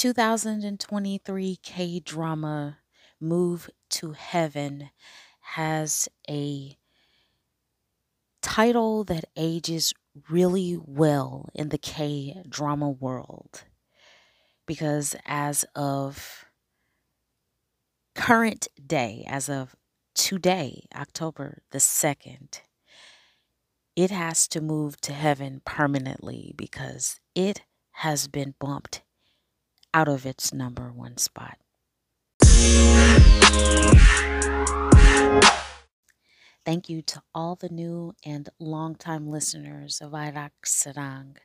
2023 0.00 1.58
K 1.62 2.00
drama 2.00 2.78
Move 3.20 3.68
to 3.90 4.12
Heaven 4.12 4.88
has 5.40 6.08
a 6.26 6.78
title 8.40 9.04
that 9.04 9.26
ages 9.36 9.92
really 10.30 10.78
well 10.82 11.50
in 11.52 11.68
the 11.68 11.76
K 11.76 12.42
drama 12.48 12.88
world. 12.88 13.64
Because 14.64 15.16
as 15.26 15.66
of 15.76 16.46
current 18.14 18.68
day, 18.86 19.26
as 19.28 19.50
of 19.50 19.76
today, 20.14 20.86
October 20.96 21.60
the 21.72 21.78
2nd, 21.78 22.60
it 23.94 24.10
has 24.10 24.48
to 24.48 24.62
move 24.62 24.98
to 25.02 25.12
heaven 25.12 25.60
permanently 25.66 26.54
because 26.56 27.20
it 27.34 27.64
has 27.96 28.28
been 28.28 28.54
bumped 28.58 29.02
out 29.92 30.08
of 30.08 30.26
its 30.26 30.52
number 30.52 30.92
one 30.92 31.16
spot. 31.16 31.58
Thank 36.64 36.88
you 36.88 37.02
to 37.02 37.22
all 37.34 37.56
the 37.56 37.70
new 37.70 38.14
and 38.24 38.48
longtime 38.58 39.28
listeners 39.28 40.00
of 40.00 40.14
Irak 40.14 40.52
Sarang. 40.64 41.36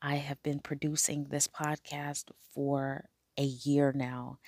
I 0.00 0.16
have 0.16 0.42
been 0.42 0.60
producing 0.60 1.24
this 1.24 1.48
podcast 1.48 2.24
for 2.54 3.08
a 3.36 3.44
year 3.44 3.92
now. 3.94 4.38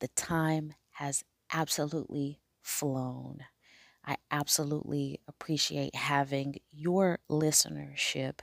The 0.00 0.08
time 0.08 0.74
has 0.92 1.24
absolutely 1.52 2.40
flown. 2.62 3.40
I 4.06 4.16
absolutely 4.30 5.20
appreciate 5.28 5.94
having 5.94 6.56
your 6.70 7.18
listenership, 7.30 8.40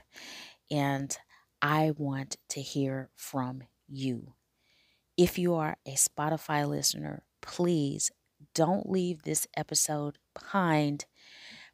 and 0.70 1.16
I 1.60 1.92
want 1.96 2.36
to 2.50 2.60
hear 2.60 3.10
from 3.16 3.62
you. 3.92 4.34
If 5.16 5.38
you 5.38 5.54
are 5.54 5.76
a 5.86 5.94
Spotify 5.94 6.68
listener, 6.68 7.22
please 7.40 8.10
don't 8.54 8.88
leave 8.88 9.22
this 9.22 9.46
episode 9.56 10.18
behind 10.34 11.04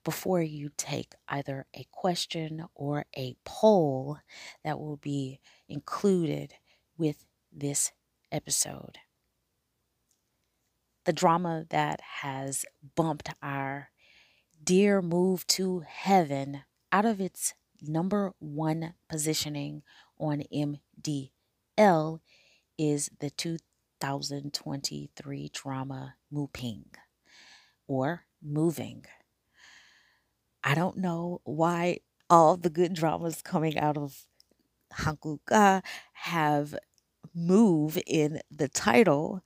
before 0.04 0.42
you 0.42 0.70
take 0.76 1.14
either 1.28 1.66
a 1.74 1.86
question 1.90 2.64
or 2.74 3.04
a 3.16 3.36
poll 3.44 4.18
that 4.64 4.78
will 4.78 4.96
be 4.96 5.40
included 5.68 6.54
with 6.96 7.26
this 7.52 7.92
episode. 8.32 8.98
The 11.04 11.12
drama 11.12 11.64
that 11.70 12.00
has 12.20 12.64
bumped 12.96 13.30
our 13.42 13.90
dear 14.62 15.00
move 15.00 15.46
to 15.46 15.84
heaven 15.86 16.62
out 16.92 17.06
of 17.06 17.20
its 17.20 17.54
number 17.80 18.32
one 18.38 18.94
positioning 19.08 19.82
on 20.18 20.42
MDL 21.78 22.20
is 22.76 23.08
the 23.20 23.30
2023 23.30 25.48
drama 25.52 26.16
Moving 26.28 26.86
or 27.86 28.24
Moving. 28.42 29.04
I 30.62 30.74
don't 30.74 30.98
know 30.98 31.40
why 31.44 31.98
all 32.28 32.56
the 32.56 32.70
good 32.70 32.94
dramas 32.94 33.42
coming 33.42 33.78
out 33.78 33.96
of 33.96 34.26
Hankuga 34.94 35.82
have 36.12 36.74
move 37.34 37.98
in 38.06 38.40
the 38.50 38.68
title. 38.68 39.42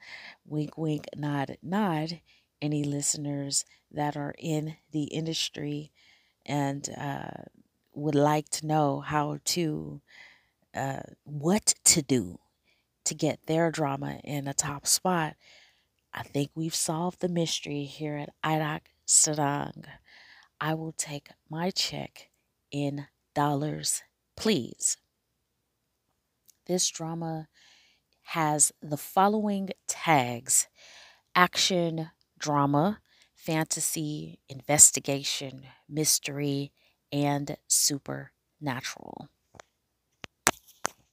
Wink, 0.47 0.79
wink, 0.79 1.07
nod, 1.17 1.59
nod. 1.63 2.21
Any 2.63 2.85
listeners 2.85 3.65
that 3.91 4.17
are 4.17 4.35
in 4.39 4.77
the 4.93 5.05
industry 5.05 5.93
and 6.47 6.89
uh, 6.99 7.45
would 7.95 8.15
like 8.15 8.49
to 8.51 8.67
know 8.67 9.01
how 9.01 9.39
to, 9.47 10.01
uh, 10.75 11.01
what 11.25 11.75
to 11.84 12.03
do 12.03 12.39
to 13.05 13.15
get 13.15 13.47
their 13.47 13.70
drama 13.70 14.19
in 14.25 14.47
a 14.47 14.55
top 14.55 14.87
spot, 14.87 15.37
I 16.12 16.23
think 16.23 16.51
we've 16.55 16.75
solved 16.75 17.20
the 17.20 17.29
mystery 17.29 17.84
here 17.84 18.17
at 18.17 18.31
Irak 18.45 18.91
Sedang. 19.06 19.84
I 20.61 20.74
will 20.74 20.92
take 20.92 21.30
my 21.51 21.70
check 21.70 22.29
in 22.70 23.07
dollars, 23.35 24.02
please. 24.36 24.97
This 26.67 26.89
drama 26.89 27.48
has 28.27 28.73
the 28.80 28.97
following 28.97 29.70
tags 29.89 30.68
action, 31.35 32.11
drama, 32.39 33.01
fantasy, 33.35 34.39
investigation, 34.48 35.63
mystery, 35.89 36.73
and 37.11 37.57
supernatural. 37.67 39.29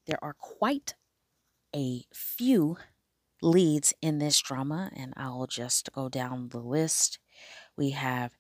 There 0.10 0.24
are 0.24 0.34
quite 0.34 0.96
a 1.76 2.02
few 2.12 2.78
leads 3.44 3.94
in 4.02 4.18
this 4.18 4.42
drama, 4.42 4.90
and 4.96 5.14
I'll 5.16 5.46
just 5.46 5.94
go 5.94 6.10
down 6.10 6.50
the 6.50 6.58
list. 6.58 7.20
We 7.78 7.92
have 7.92 8.32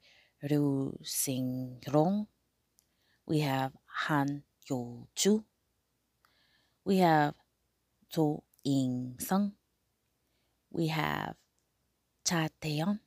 Ru 0.50 0.98
Sing 1.04 1.80
Rong, 1.94 2.26
we 3.28 3.42
have 3.42 3.74
Han 4.06 4.46
Hyo-joo, 4.68 5.46
we 6.86 6.98
have 6.98 7.36
Do 8.12 8.42
In 8.66 9.18
Sung, 9.20 9.54
we 10.72 10.88
have 10.88 11.36
Cha 12.26 12.48
Tae-hyun, 12.60 13.00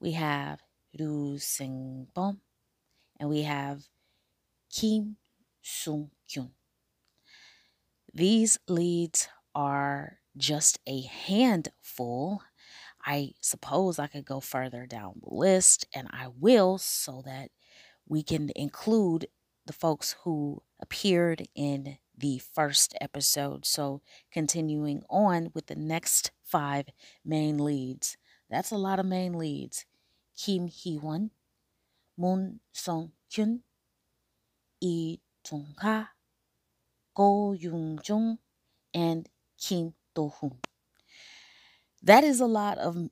we 0.00 0.12
have 0.12 0.62
Ryu 0.98 1.36
Seung-bum, 1.36 2.40
and 3.20 3.28
we 3.28 3.42
have 3.42 3.88
Kim 4.70 5.18
Sung 5.60 6.10
Kyun. 6.26 6.48
These 8.14 8.58
leads 8.68 9.28
are 9.54 10.18
just 10.36 10.78
a 10.86 11.02
handful. 11.02 12.42
I 13.04 13.32
suppose 13.40 13.98
I 13.98 14.06
could 14.06 14.24
go 14.24 14.40
further 14.40 14.86
down 14.86 15.20
the 15.22 15.34
list, 15.34 15.86
and 15.94 16.08
I 16.10 16.28
will 16.28 16.78
so 16.78 17.22
that 17.24 17.50
we 18.06 18.22
can 18.22 18.50
include 18.54 19.28
the 19.66 19.72
folks 19.72 20.16
who 20.24 20.62
appeared 20.80 21.48
in 21.54 21.98
the 22.16 22.38
first 22.38 22.94
episode. 23.00 23.64
So, 23.64 24.02
continuing 24.30 25.02
on 25.08 25.50
with 25.54 25.66
the 25.66 25.76
next 25.76 26.30
five 26.42 26.86
main 27.24 27.58
leads. 27.58 28.16
That's 28.50 28.70
a 28.70 28.76
lot 28.76 28.98
of 28.98 29.06
main 29.06 29.32
leads. 29.32 29.86
Kim 30.36 30.66
Hee 30.66 30.98
Won, 30.98 31.30
Moon 32.16 32.60
Sung 32.72 33.12
Kyun, 33.30 33.60
Lee 34.82 35.20
Jung 35.50 35.74
Ha, 35.80 36.10
Go 37.14 37.52
Youn-jung, 37.52 38.38
and 38.94 39.28
Kim 39.58 39.94
Do 40.14 40.32
Hoon. 40.40 40.58
That 42.02 42.24
is 42.24 42.40
a 42.40 42.46
lot 42.46 42.78
of 42.78 43.08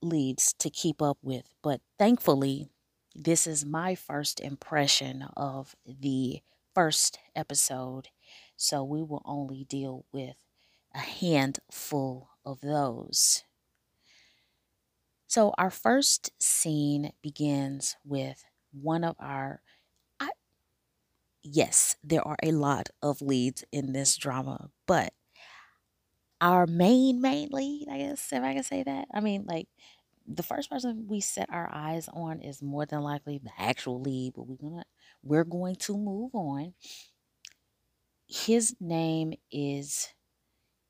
leads 0.00 0.52
to 0.54 0.70
keep 0.70 1.02
up 1.02 1.18
with, 1.22 1.46
but 1.62 1.80
thankfully, 1.98 2.70
this 3.14 3.46
is 3.46 3.64
my 3.64 3.94
first 3.94 4.40
impression 4.40 5.26
of 5.36 5.76
the 5.86 6.40
first 6.74 7.18
episode, 7.36 8.08
so 8.56 8.82
we 8.82 9.02
will 9.02 9.22
only 9.24 9.64
deal 9.64 10.06
with 10.12 10.36
a 10.94 11.00
handful 11.00 12.30
of 12.44 12.60
those. 12.60 13.44
So, 15.26 15.54
our 15.58 15.70
first 15.70 16.30
scene 16.40 17.12
begins 17.22 17.96
with 18.04 18.44
one 18.72 19.04
of 19.04 19.16
our 19.18 19.62
yes, 21.42 21.96
there 22.02 22.26
are 22.26 22.36
a 22.42 22.52
lot 22.52 22.90
of 23.02 23.20
leads 23.22 23.64
in 23.72 23.92
this 23.92 24.16
drama, 24.16 24.70
but 24.86 25.12
our 26.40 26.66
main 26.66 27.20
main 27.20 27.48
lead, 27.52 27.88
I 27.90 27.98
guess, 27.98 28.32
if 28.32 28.42
I 28.42 28.54
can 28.54 28.62
say 28.64 28.82
that. 28.82 29.06
I 29.14 29.20
mean, 29.20 29.44
like 29.46 29.68
the 30.26 30.42
first 30.42 30.70
person 30.70 31.06
we 31.08 31.20
set 31.20 31.48
our 31.50 31.68
eyes 31.72 32.08
on 32.12 32.40
is 32.40 32.62
more 32.62 32.86
than 32.86 33.00
likely 33.02 33.38
the 33.38 33.50
actual 33.58 34.00
lead, 34.00 34.34
but 34.34 34.46
we're 34.46 34.56
gonna 34.56 34.84
we're 35.22 35.44
going 35.44 35.76
to 35.76 35.96
move 35.96 36.34
on. 36.34 36.74
His 38.26 38.74
name 38.80 39.34
is 39.52 40.08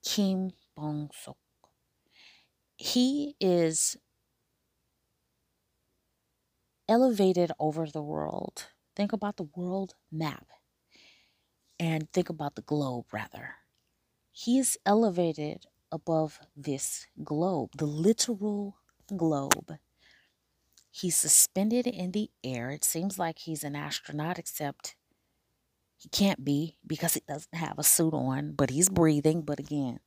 Kim 0.05 0.53
Bong 0.76 1.11
Sok. 1.15 1.38
He 2.76 3.35
is 3.41 3.97
elevated 6.88 7.50
over 7.59 7.87
the 7.88 8.03
world 8.03 8.69
Think 8.94 9.12
about 9.12 9.37
the 9.37 9.49
world 9.56 9.94
map 10.11 10.47
and 11.79 12.11
think 12.12 12.29
about 12.29 12.55
the 12.55 12.62
globe, 12.62 13.06
rather. 13.12 13.56
He 14.31 14.59
is 14.59 14.79
elevated 14.87 15.67
above 15.91 16.39
this 16.56 17.06
globe, 17.25 17.71
the 17.77 17.87
literal 17.87 18.77
globe. 19.17 19.79
He's 20.91 21.17
suspended 21.17 21.87
in 21.87 22.12
the 22.12 22.31
air. 22.44 22.71
It 22.71 22.85
seems 22.85 23.19
like 23.19 23.41
he's 23.41 23.65
an 23.65 23.75
astronaut, 23.75 24.39
except 24.39 24.95
he 25.97 26.09
can't 26.09 26.45
be 26.45 26.77
because 26.87 27.15
he 27.15 27.23
doesn't 27.27 27.55
have 27.55 27.79
a 27.79 27.85
suit 27.85 28.15
on, 28.15 28.53
but 28.53 28.71
he's 28.71 28.88
breathing. 28.88 29.43
But 29.43 29.59
again, 29.59 30.00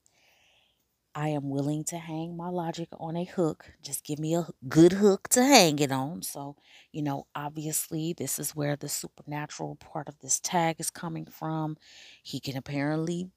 I 1.15 1.29
am 1.29 1.49
willing 1.49 1.83
to 1.85 1.97
hang 1.97 2.35
my 2.37 2.49
logic 2.49 2.89
on 2.99 3.15
a 3.15 3.23
hook. 3.23 3.73
Just 3.81 4.03
give 4.03 4.19
me 4.19 4.35
a 4.35 4.47
good 4.67 4.93
hook 4.93 5.29
to 5.29 5.43
hang 5.43 5.79
it 5.79 5.91
on. 5.91 6.21
So, 6.23 6.57
you 6.91 7.01
know, 7.01 7.25
obviously, 7.33 8.13
this 8.13 8.37
is 8.37 8.55
where 8.55 8.75
the 8.75 8.89
supernatural 8.89 9.77
part 9.77 10.09
of 10.09 10.19
this 10.19 10.39
tag 10.39 10.75
is 10.79 10.89
coming 10.91 11.25
from. 11.25 11.77
He 12.21 12.39
can 12.41 12.57
apparently 12.57 13.31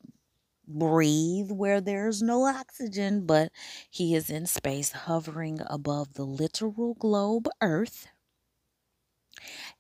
breathe 0.69 1.51
where 1.53 1.81
there's 1.81 2.23
no 2.23 2.47
oxygen, 2.47 3.27
but 3.27 3.53
he 3.91 4.15
is 4.15 4.31
in 4.31 4.47
space 4.47 4.93
hovering 4.93 5.61
above 5.67 6.15
the 6.15 6.25
literal 6.27 6.95
globe 6.95 7.49
Earth. 7.63 8.09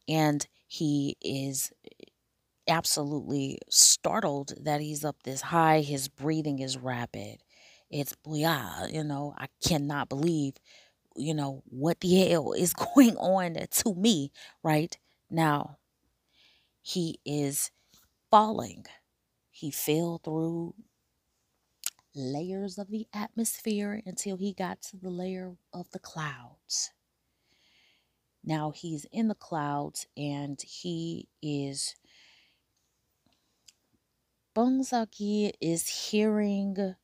And 0.09 0.47
he 0.67 1.17
is 1.21 1.73
eh, 1.85 2.05
absolutely 2.69 3.59
startled 3.71 4.55
that 4.61 4.81
he's 4.81 5.05
up 5.05 5.23
this 5.25 5.41
high. 5.43 5.81
His 5.83 6.09
breathing 6.09 6.59
is 6.61 6.79
rapid. 6.79 7.43
It's 7.90 8.14
yeah, 8.26 8.87
you 8.87 9.05
know, 9.05 9.35
I 9.38 9.49
cannot 9.67 10.08
believe, 10.08 10.55
you 11.17 11.35
know, 11.35 11.62
what 11.67 12.00
the 12.00 12.29
hell 12.29 12.52
is 12.52 12.75
going 12.94 13.17
on 13.17 13.55
to 13.55 13.94
me 13.94 14.32
right 14.62 14.96
now. 15.31 15.79
He 16.82 17.20
is 17.25 17.70
falling. 18.31 18.87
He 19.50 19.70
fell 19.70 20.19
through 20.19 20.75
layers 22.14 22.76
of 22.76 22.90
the 22.90 23.08
atmosphere 23.14 24.02
until 24.05 24.37
he 24.37 24.52
got 24.52 24.82
to 24.82 24.96
the 24.99 25.08
layer 25.08 25.56
of 25.73 25.90
the 25.90 25.99
clouds. 25.99 26.90
Now 28.43 28.70
he's 28.73 29.05
in 29.12 29.29
the 29.29 29.35
clouds 29.37 30.06
and 30.17 30.61
he 30.61 31.29
is 31.40 31.94
Bong 34.52 34.81
Seok-gi 34.82 35.55
is 35.58 35.88
hearing 36.11 36.94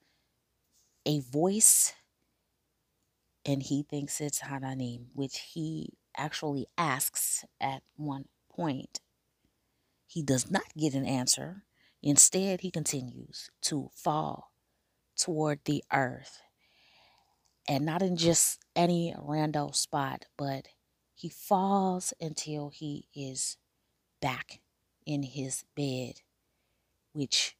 a 1.06 1.20
voice 1.20 1.94
and 3.44 3.62
he 3.62 3.82
thinks 3.82 4.20
it's 4.20 4.40
Hananim, 4.42 5.06
which 5.14 5.38
he 5.52 5.94
actually 6.16 6.66
asks 6.78 7.44
at 7.60 7.82
one 7.96 8.26
point. 8.50 9.00
He 10.06 10.22
does 10.22 10.50
not 10.50 10.74
get 10.76 10.94
an 10.94 11.04
answer. 11.04 11.64
Instead, 12.02 12.60
he 12.60 12.70
continues 12.70 13.50
to 13.62 13.90
fall 13.94 14.52
toward 15.16 15.60
the 15.64 15.84
earth. 15.92 16.40
And 17.68 17.84
not 17.86 18.02
in 18.02 18.16
just 18.16 18.60
any 18.76 19.14
random 19.18 19.72
spot, 19.72 20.26
but 20.36 20.68
he 21.14 21.28
falls 21.28 22.12
until 22.20 22.70
he 22.70 23.08
is 23.14 23.56
back 24.20 24.60
in 25.06 25.22
his 25.22 25.64
bed 25.76 26.20
which 27.12 27.56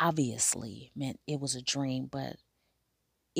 obviously 0.00 0.92
meant 0.96 1.20
it 1.26 1.40
was 1.40 1.54
a 1.54 1.62
dream, 1.62 2.08
but 2.10 2.36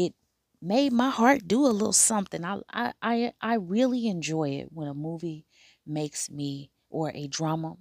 it 0.04 0.14
made 0.62 0.92
my 0.92 1.10
heart 1.10 1.48
do 1.48 1.66
a 1.66 1.68
little 1.78 1.92
something. 1.92 2.44
I 2.44 2.60
I 2.70 2.92
I, 3.02 3.32
I 3.42 3.54
really 3.56 4.08
enjoy 4.08 4.50
it 4.60 4.68
when 4.72 4.88
a 4.88 4.94
movie 4.94 5.46
makes 5.86 6.30
me 6.30 6.70
or 6.90 7.12
a 7.14 7.28
drama, 7.28 7.76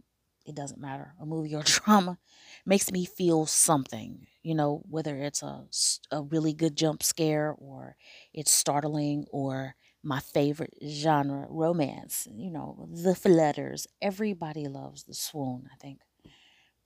it 0.45 0.55
doesn't 0.55 0.81
matter, 0.81 1.13
a 1.21 1.25
movie 1.25 1.55
or 1.55 1.63
drama 1.77 2.17
makes 2.65 2.91
me 2.91 3.05
feel 3.05 3.45
something, 3.45 4.27
you 4.43 4.55
know, 4.55 4.83
whether 4.89 5.15
it's 5.17 5.43
a, 5.43 5.65
a 6.11 6.21
really 6.23 6.53
good 6.53 6.75
jump 6.75 7.03
scare 7.03 7.55
or 7.57 7.95
it's 8.33 8.51
startling 8.51 9.25
or 9.31 9.75
my 10.03 10.19
favorite 10.19 10.73
genre, 10.87 11.47
romance, 11.49 12.27
you 12.33 12.51
know, 12.51 12.87
the 12.91 13.15
flutters. 13.15 13.87
Everybody 14.01 14.67
loves 14.67 15.03
the 15.03 15.13
swoon, 15.13 15.67
I 15.73 15.75
think. 15.77 15.99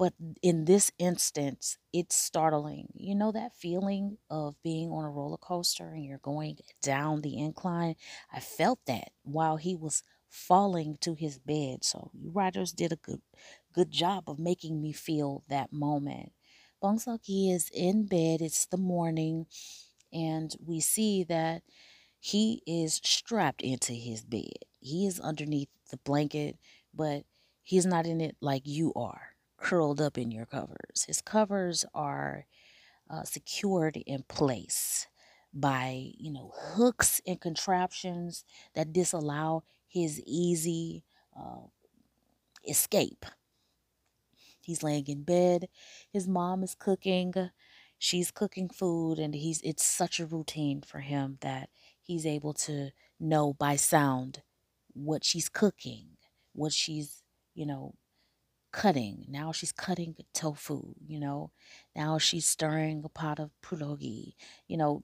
But 0.01 0.13
in 0.42 0.65
this 0.65 0.92
instance, 0.98 1.77
it's 1.94 2.15
startling. 2.15 2.88
You 2.95 3.13
know 3.13 3.31
that 3.33 3.56
feeling 3.56 4.18
of 4.31 4.56
being 4.63 4.89
on 4.89 5.06
a 5.06 5.12
roller 5.12 5.38
coaster 5.38 5.89
and 5.89 6.03
you're 6.03 6.18
going 6.18 6.57
down 6.81 7.21
the 7.21 7.38
incline? 7.38 7.94
I 8.33 8.39
felt 8.39 8.80
that 8.88 9.12
while 9.21 9.57
he 9.57 9.75
was 9.75 10.01
falling 10.27 10.98
to 11.01 11.13
his 11.13 11.38
bed. 11.38 11.83
So 11.83 12.09
you 12.15 12.31
writers 12.31 12.71
did 12.71 12.92
a 12.92 12.95
good 12.95 13.21
good 13.75 13.92
job 13.92 14.24
of 14.27 14.39
making 14.39 14.81
me 14.81 14.92
feel 14.92 15.44
that 15.50 15.71
moment. 15.71 16.31
Bong 16.81 16.98
Seok-gi 16.98 17.51
is 17.51 17.69
in 17.71 18.07
bed. 18.07 18.42
It's 18.42 18.65
the 18.65 18.77
morning, 18.77 19.45
and 20.12 20.56
we 20.65 20.80
see 20.80 21.24
that 21.25 21.62
he 22.19 22.63
is 22.65 23.00
strapped 23.03 23.62
into 23.62 23.94
his 23.94 24.24
bed. 24.24 24.65
He 24.80 25.06
is 25.06 25.19
underneath 25.19 25.69
the 25.92 25.98
blanket, 25.98 26.57
but 26.92 27.25
he's 27.62 27.86
not 27.86 28.07
in 28.07 28.19
it 28.19 28.36
like 28.42 28.63
you 28.65 28.94
are 28.95 29.30
curled 29.61 30.01
up 30.01 30.17
in 30.17 30.31
your 30.31 30.45
covers. 30.45 31.05
His 31.07 31.21
covers 31.21 31.85
are 31.93 32.45
uh, 33.09 33.23
secured 33.23 33.97
in 34.05 34.23
place 34.27 35.07
by, 35.53 36.11
you 36.17 36.31
know, 36.31 36.51
hooks 36.55 37.21
and 37.27 37.39
contraptions 37.39 38.43
that 38.73 38.93
disallow 38.93 39.63
his 39.87 40.21
easy 40.25 41.03
uh, 41.37 41.67
escape. 42.67 43.25
He's 44.61 44.83
laying 44.83 45.07
in 45.07 45.23
bed. 45.23 45.67
His 46.11 46.27
mom 46.27 46.63
is 46.63 46.75
cooking. 46.75 47.33
She's 47.97 48.31
cooking 48.31 48.69
food, 48.69 49.19
and 49.19 49.35
he's 49.35 49.61
it's 49.61 49.85
such 49.85 50.19
a 50.19 50.25
routine 50.25 50.81
for 50.81 50.99
him 50.99 51.37
that 51.41 51.69
he's 52.01 52.25
able 52.25 52.53
to 52.53 52.91
know 53.19 53.53
by 53.53 53.75
sound 53.75 54.41
what 54.93 55.23
she's 55.23 55.49
cooking, 55.49 56.17
what 56.53 56.73
she's, 56.73 57.23
you 57.53 57.65
know, 57.65 57.95
cutting. 58.71 59.25
Now 59.27 59.51
she's 59.51 59.71
cutting 59.71 60.15
tofu, 60.33 60.94
you 61.06 61.19
know. 61.19 61.51
Now 61.95 62.18
she's 62.18 62.45
stirring 62.45 63.03
a 63.03 63.09
pot 63.09 63.39
of 63.39 63.51
pulogi. 63.63 64.33
You 64.68 64.77
know, 64.77 65.03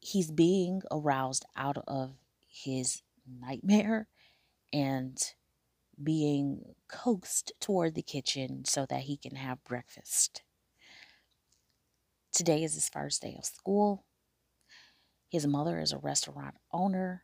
he's 0.00 0.30
being 0.30 0.82
aroused 0.90 1.44
out 1.56 1.78
of 1.86 2.14
his 2.48 3.02
nightmare 3.26 4.08
and 4.72 5.18
being 6.02 6.74
coaxed 6.88 7.52
toward 7.60 7.94
the 7.94 8.02
kitchen 8.02 8.64
so 8.64 8.86
that 8.86 9.02
he 9.02 9.16
can 9.16 9.36
have 9.36 9.64
breakfast. 9.64 10.42
Today 12.32 12.64
is 12.64 12.74
his 12.74 12.88
first 12.88 13.22
day 13.22 13.36
of 13.38 13.44
school. 13.44 14.04
His 15.28 15.46
mother 15.46 15.80
is 15.80 15.92
a 15.92 15.98
restaurant 15.98 16.56
owner 16.72 17.22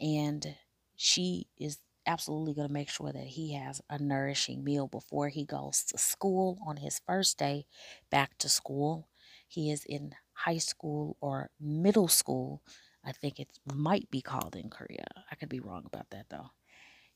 and 0.00 0.56
she 0.96 1.46
is 1.58 1.78
absolutely 2.06 2.54
going 2.54 2.68
to 2.68 2.72
make 2.72 2.88
sure 2.88 3.12
that 3.12 3.26
he 3.26 3.54
has 3.54 3.80
a 3.90 3.98
nourishing 3.98 4.64
meal 4.64 4.88
before 4.88 5.28
he 5.28 5.44
goes 5.44 5.84
to 5.84 5.98
school 5.98 6.58
on 6.66 6.76
his 6.76 7.00
first 7.06 7.38
day 7.38 7.66
back 8.10 8.36
to 8.38 8.48
school. 8.48 9.08
He 9.46 9.70
is 9.70 9.84
in 9.84 10.14
high 10.32 10.58
school 10.58 11.16
or 11.20 11.50
middle 11.60 12.08
school. 12.08 12.62
I 13.04 13.12
think 13.12 13.40
it 13.40 13.58
might 13.72 14.10
be 14.10 14.20
called 14.22 14.56
in 14.56 14.70
Korea. 14.70 15.06
I 15.30 15.34
could 15.34 15.48
be 15.48 15.60
wrong 15.60 15.84
about 15.86 16.10
that 16.10 16.26
though. 16.30 16.50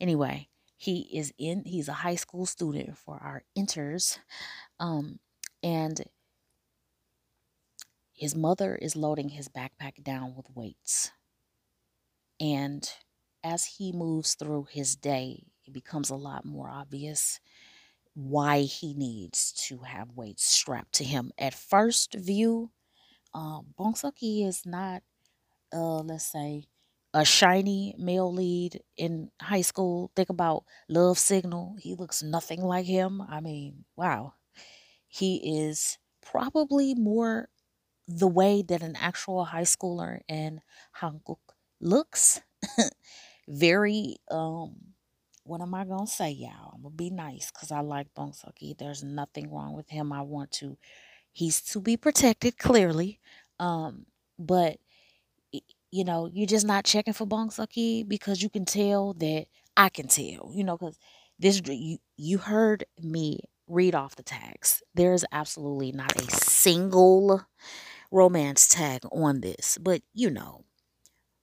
Anyway, 0.00 0.48
he 0.76 1.08
is 1.12 1.32
in 1.38 1.64
he's 1.64 1.88
a 1.88 1.92
high 1.92 2.16
school 2.16 2.46
student 2.46 2.96
for 2.98 3.18
our 3.22 3.42
inters. 3.56 4.18
Um 4.80 5.18
and 5.62 6.04
his 8.12 8.34
mother 8.34 8.76
is 8.76 8.96
loading 8.96 9.30
his 9.30 9.48
backpack 9.48 10.02
down 10.02 10.34
with 10.36 10.46
weights. 10.54 11.10
And 12.40 12.88
as 13.44 13.66
he 13.66 13.92
moves 13.92 14.34
through 14.34 14.68
his 14.72 14.96
day, 14.96 15.44
it 15.66 15.74
becomes 15.74 16.10
a 16.10 16.16
lot 16.16 16.46
more 16.46 16.70
obvious 16.70 17.40
why 18.14 18.62
he 18.62 18.94
needs 18.94 19.52
to 19.52 19.78
have 19.80 20.10
weights 20.16 20.44
strapped 20.44 20.94
to 20.94 21.04
him. 21.04 21.32
At 21.38 21.54
first 21.54 22.14
view, 22.14 22.70
um, 23.34 23.74
Bong 23.78 23.94
Seok-gi 23.94 24.44
is 24.44 24.66
not, 24.66 25.02
uh, 25.74 26.00
let's 26.00 26.26
say, 26.30 26.64
a 27.14 27.24
shiny 27.24 27.94
male 27.98 28.32
lead 28.32 28.82
in 28.96 29.30
high 29.40 29.62
school. 29.62 30.10
Think 30.16 30.30
about 30.30 30.64
Love 30.88 31.18
Signal. 31.18 31.76
He 31.80 31.94
looks 31.94 32.22
nothing 32.22 32.62
like 32.62 32.86
him. 32.86 33.22
I 33.22 33.40
mean, 33.40 33.84
wow. 33.96 34.34
He 35.08 35.36
is 35.66 35.98
probably 36.22 36.94
more 36.94 37.48
the 38.08 38.28
way 38.28 38.62
that 38.62 38.82
an 38.82 38.96
actual 38.96 39.46
high 39.46 39.62
schooler 39.64 40.20
in 40.28 40.62
Hanguk 41.00 41.40
looks. 41.80 42.40
very 43.48 44.16
um 44.30 44.76
what 45.44 45.60
am 45.60 45.74
I 45.74 45.84
gonna 45.84 46.06
say, 46.06 46.30
y'all? 46.30 46.72
I'm 46.74 46.82
gonna 46.82 46.94
be 46.94 47.10
nice 47.10 47.50
because 47.50 47.70
I 47.70 47.80
like 47.80 48.14
Bong 48.14 48.32
Seok-gi. 48.32 48.76
There's 48.78 49.02
nothing 49.04 49.52
wrong 49.52 49.74
with 49.74 49.90
him. 49.90 50.12
I 50.12 50.22
want 50.22 50.50
to. 50.52 50.78
He's 51.32 51.60
to 51.72 51.80
be 51.80 51.96
protected, 51.96 52.58
clearly. 52.58 53.20
Um, 53.60 54.06
but 54.38 54.78
you 55.90 56.04
know, 56.04 56.28
you're 56.32 56.46
just 56.46 56.66
not 56.66 56.84
checking 56.84 57.14
for 57.14 57.26
Bong 57.26 57.50
Seok-gi 57.50 58.04
because 58.04 58.42
you 58.42 58.50
can 58.50 58.64
tell 58.64 59.14
that 59.14 59.46
I 59.76 59.88
can 59.88 60.08
tell. 60.08 60.50
You 60.52 60.64
know, 60.64 60.76
because 60.76 60.98
this 61.38 61.60
you 61.66 61.98
you 62.16 62.38
heard 62.38 62.84
me 63.00 63.40
read 63.68 63.94
off 63.94 64.16
the 64.16 64.22
tags. 64.22 64.82
There's 64.94 65.24
absolutely 65.32 65.92
not 65.92 66.16
a 66.20 66.30
single 66.30 67.42
romance 68.10 68.68
tag 68.68 69.02
on 69.12 69.40
this, 69.40 69.78
but 69.80 70.02
you 70.14 70.30
know, 70.30 70.64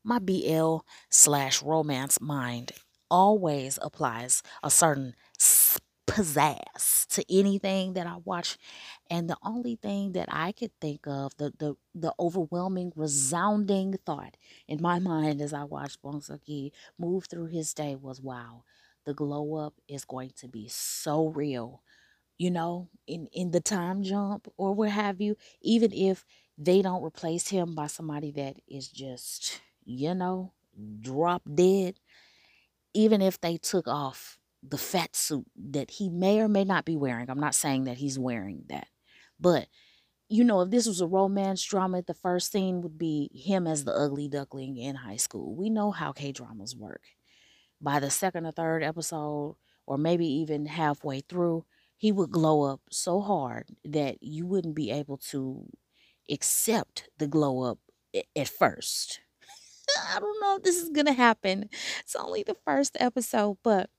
my 0.03 0.19
BL 0.19 0.79
slash 1.09 1.61
romance 1.61 2.19
mind 2.21 2.71
always 3.09 3.77
applies 3.81 4.41
a 4.63 4.69
certain 4.69 5.15
pizzazz 6.07 7.07
to 7.07 7.23
anything 7.29 7.93
that 7.93 8.07
I 8.07 8.17
watch. 8.25 8.57
And 9.09 9.29
the 9.29 9.37
only 9.43 9.75
thing 9.75 10.13
that 10.13 10.27
I 10.31 10.51
could 10.51 10.71
think 10.81 11.07
of, 11.07 11.35
the 11.37 11.53
the, 11.57 11.75
the 11.95 12.13
overwhelming, 12.19 12.91
resounding 12.95 13.95
thought 14.05 14.37
in 14.67 14.81
my 14.81 14.99
mind 15.11 15.41
as 15.41 15.53
I 15.53 15.63
watched 15.63 16.01
Bong 16.01 16.21
Seok-gi 16.21 16.73
move 16.99 17.25
through 17.29 17.47
his 17.47 17.73
day 17.73 17.95
was, 17.95 18.21
wow, 18.21 18.63
the 19.05 19.13
glow 19.13 19.55
up 19.55 19.75
is 19.87 20.05
going 20.05 20.31
to 20.37 20.47
be 20.47 20.67
so 20.69 21.27
real. 21.27 21.81
you 22.37 22.51
know, 22.51 22.89
in, 23.07 23.27
in 23.33 23.51
the 23.51 23.61
time 23.61 24.03
jump 24.03 24.47
or 24.57 24.73
what 24.73 24.89
have 24.89 25.21
you, 25.21 25.37
even 25.61 25.91
if 25.93 26.25
they 26.57 26.81
don't 26.81 27.03
replace 27.03 27.49
him 27.49 27.75
by 27.75 27.87
somebody 27.87 28.31
that 28.31 28.57
is 28.67 28.87
just, 28.89 29.61
you 29.91 30.15
know, 30.15 30.53
drop 30.99 31.43
dead, 31.53 31.99
even 32.93 33.21
if 33.21 33.39
they 33.39 33.57
took 33.57 33.87
off 33.87 34.37
the 34.63 34.77
fat 34.77 35.15
suit 35.15 35.45
that 35.55 35.91
he 35.91 36.09
may 36.09 36.39
or 36.39 36.47
may 36.47 36.63
not 36.63 36.85
be 36.85 36.95
wearing, 36.95 37.29
I'm 37.29 37.39
not 37.39 37.55
saying 37.55 37.85
that 37.85 37.97
he's 37.97 38.19
wearing 38.19 38.63
that, 38.69 38.87
but 39.39 39.67
you 40.29 40.45
know, 40.45 40.61
if 40.61 40.69
this 40.69 40.87
was 40.87 41.01
a 41.01 41.07
romance 41.07 41.61
drama, 41.61 42.01
the 42.01 42.13
first 42.13 42.53
scene 42.53 42.79
would 42.81 42.97
be 42.97 43.29
him 43.33 43.67
as 43.67 43.83
the 43.83 43.93
ugly 43.93 44.29
duckling 44.29 44.77
in 44.77 44.95
high 44.95 45.17
school. 45.17 45.53
We 45.53 45.69
know 45.69 45.91
how 45.91 46.13
K 46.13 46.31
dramas 46.31 46.73
work. 46.73 47.01
By 47.81 47.99
the 47.99 48.09
second 48.09 48.45
or 48.45 48.53
third 48.53 48.81
episode, 48.81 49.57
or 49.85 49.97
maybe 49.97 50.25
even 50.25 50.67
halfway 50.67 51.19
through, 51.19 51.65
he 51.97 52.13
would 52.13 52.31
glow 52.31 52.63
up 52.63 52.79
so 52.89 53.19
hard 53.19 53.65
that 53.83 54.23
you 54.23 54.45
wouldn't 54.45 54.73
be 54.73 54.89
able 54.89 55.17
to 55.17 55.65
accept 56.29 57.09
the 57.17 57.27
glow 57.27 57.63
up 57.63 57.79
at 58.33 58.47
first. 58.47 59.19
I 60.13 60.19
don't 60.19 60.41
know 60.41 60.57
if 60.57 60.63
this 60.63 60.77
is 60.77 60.89
going 60.89 61.05
to 61.07 61.13
happen. 61.13 61.69
It's 61.99 62.15
only 62.15 62.43
the 62.43 62.55
first 62.65 62.97
episode, 62.99 63.57
but 63.63 63.89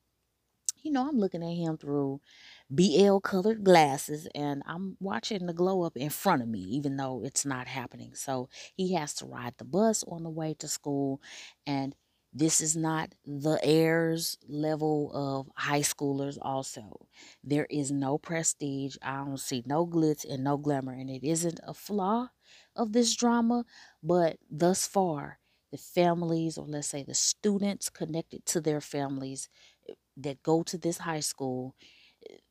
you 0.82 0.90
know, 0.90 1.08
I'm 1.08 1.18
looking 1.18 1.42
at 1.42 1.56
him 1.56 1.76
through 1.78 2.20
BL 2.68 3.18
colored 3.18 3.64
glasses 3.64 4.26
and 4.34 4.62
I'm 4.66 4.96
watching 5.00 5.46
the 5.46 5.52
glow 5.52 5.82
up 5.82 5.96
in 5.96 6.10
front 6.10 6.42
of 6.42 6.48
me, 6.48 6.58
even 6.60 6.96
though 6.96 7.22
it's 7.24 7.46
not 7.46 7.68
happening. 7.68 8.14
So 8.14 8.48
he 8.74 8.94
has 8.94 9.14
to 9.14 9.26
ride 9.26 9.54
the 9.58 9.64
bus 9.64 10.02
on 10.08 10.24
the 10.24 10.30
way 10.30 10.54
to 10.58 10.68
school. 10.68 11.20
And 11.66 11.94
this 12.32 12.60
is 12.60 12.74
not 12.76 13.14
the 13.26 13.60
heirs 13.62 14.38
level 14.48 15.10
of 15.14 15.50
high 15.54 15.80
schoolers, 15.80 16.38
also. 16.40 17.06
There 17.44 17.66
is 17.68 17.90
no 17.90 18.16
prestige. 18.16 18.96
I 19.02 19.16
don't 19.16 19.38
see 19.38 19.62
no 19.66 19.86
glitz 19.86 20.24
and 20.28 20.42
no 20.42 20.56
glamour. 20.56 20.92
And 20.92 21.10
it 21.10 21.22
isn't 21.22 21.60
a 21.62 21.74
flaw 21.74 22.28
of 22.74 22.92
this 22.92 23.14
drama, 23.14 23.64
but 24.02 24.38
thus 24.50 24.86
far, 24.86 25.38
the 25.72 25.78
families, 25.78 26.58
or 26.58 26.66
let's 26.66 26.88
say 26.88 27.04
the 27.04 27.14
students 27.14 27.90
connected 27.90 28.46
to 28.48 28.60
their 28.62 28.82
families 28.82 29.50
eh, 29.88 29.94
that 30.18 30.42
go 30.44 30.62
to 30.64 30.78
this 30.78 30.98
high 30.98 31.20
school, 31.20 31.74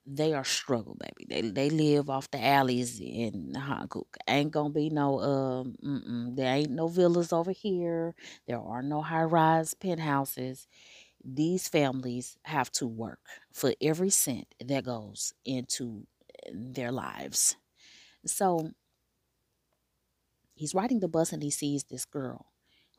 they 0.05 0.33
are 0.33 0.43
struggle, 0.43 0.97
baby. 0.99 1.25
They 1.29 1.49
they 1.49 1.69
live 1.69 2.09
off 2.09 2.29
the 2.31 2.43
alleys 2.43 2.99
in 2.99 3.53
Hankook. 3.55 4.17
Ain't 4.27 4.51
gonna 4.51 4.69
be 4.71 4.89
no 4.89 5.19
um. 5.21 6.35
There 6.35 6.53
ain't 6.53 6.71
no 6.71 6.87
villas 6.87 7.31
over 7.33 7.51
here. 7.51 8.15
There 8.47 8.59
are 8.59 8.81
no 8.81 9.01
high 9.01 9.23
rise 9.23 9.73
penthouses. 9.73 10.67
These 11.23 11.67
families 11.67 12.37
have 12.43 12.71
to 12.73 12.87
work 12.87 13.19
for 13.53 13.73
every 13.81 14.09
cent 14.11 14.47
that 14.65 14.85
goes 14.85 15.33
into 15.45 16.07
their 16.53 16.91
lives. 16.91 17.55
So 18.25 18.71
he's 20.55 20.73
riding 20.75 20.99
the 20.99 21.07
bus 21.07 21.33
and 21.33 21.43
he 21.43 21.49
sees 21.51 21.83
this 21.85 22.05
girl 22.05 22.50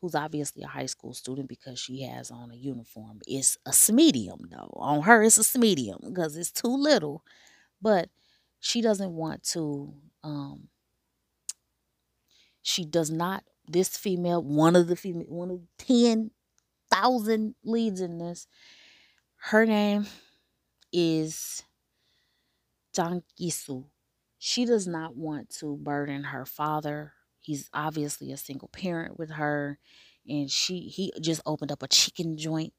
who's 0.03 0.15
obviously 0.15 0.61
a 0.63 0.67
high 0.67 0.85
school 0.85 1.13
student 1.13 1.47
because 1.47 1.79
she 1.79 2.01
has 2.01 2.29
on 2.29 2.51
a 2.51 2.55
uniform. 2.55 3.21
It's 3.25 3.57
a 3.65 3.93
medium 3.93 4.41
though. 4.51 4.69
On 4.75 5.01
her, 5.03 5.23
it's 5.23 5.55
a 5.55 5.57
medium 5.57 5.99
because 6.03 6.35
it's 6.35 6.51
too 6.51 6.75
little. 6.75 7.23
But 7.81 8.09
she 8.59 8.81
doesn't 8.81 9.13
want 9.13 9.43
to. 9.51 9.93
Um, 10.21 10.67
she 12.61 12.83
does 12.83 13.09
not. 13.09 13.45
This 13.65 13.95
female, 13.95 14.43
one 14.43 14.75
of 14.75 14.87
the 14.87 14.97
female, 14.97 15.25
one 15.29 15.49
of 15.49 15.61
ten 15.77 16.31
thousand 16.91 17.55
leads 17.63 18.01
in 18.01 18.17
this. 18.17 18.45
Her 19.37 19.65
name 19.65 20.05
is 20.91 21.63
Jang 22.93 23.23
Hui-soo. 23.39 23.85
She 24.37 24.65
does 24.65 24.85
not 24.85 25.15
want 25.15 25.49
to 25.59 25.77
burden 25.77 26.25
her 26.25 26.45
father 26.45 27.13
He's 27.43 27.69
obviously 27.73 28.31
a 28.31 28.37
single 28.37 28.69
parent 28.69 29.19
with 29.19 29.31
her 29.31 29.79
and 30.27 30.49
she 30.49 30.81
he 30.81 31.11
just 31.21 31.41
opened 31.45 31.71
up 31.71 31.83
a 31.83 31.87
chicken 31.87 32.37
joint 32.37 32.73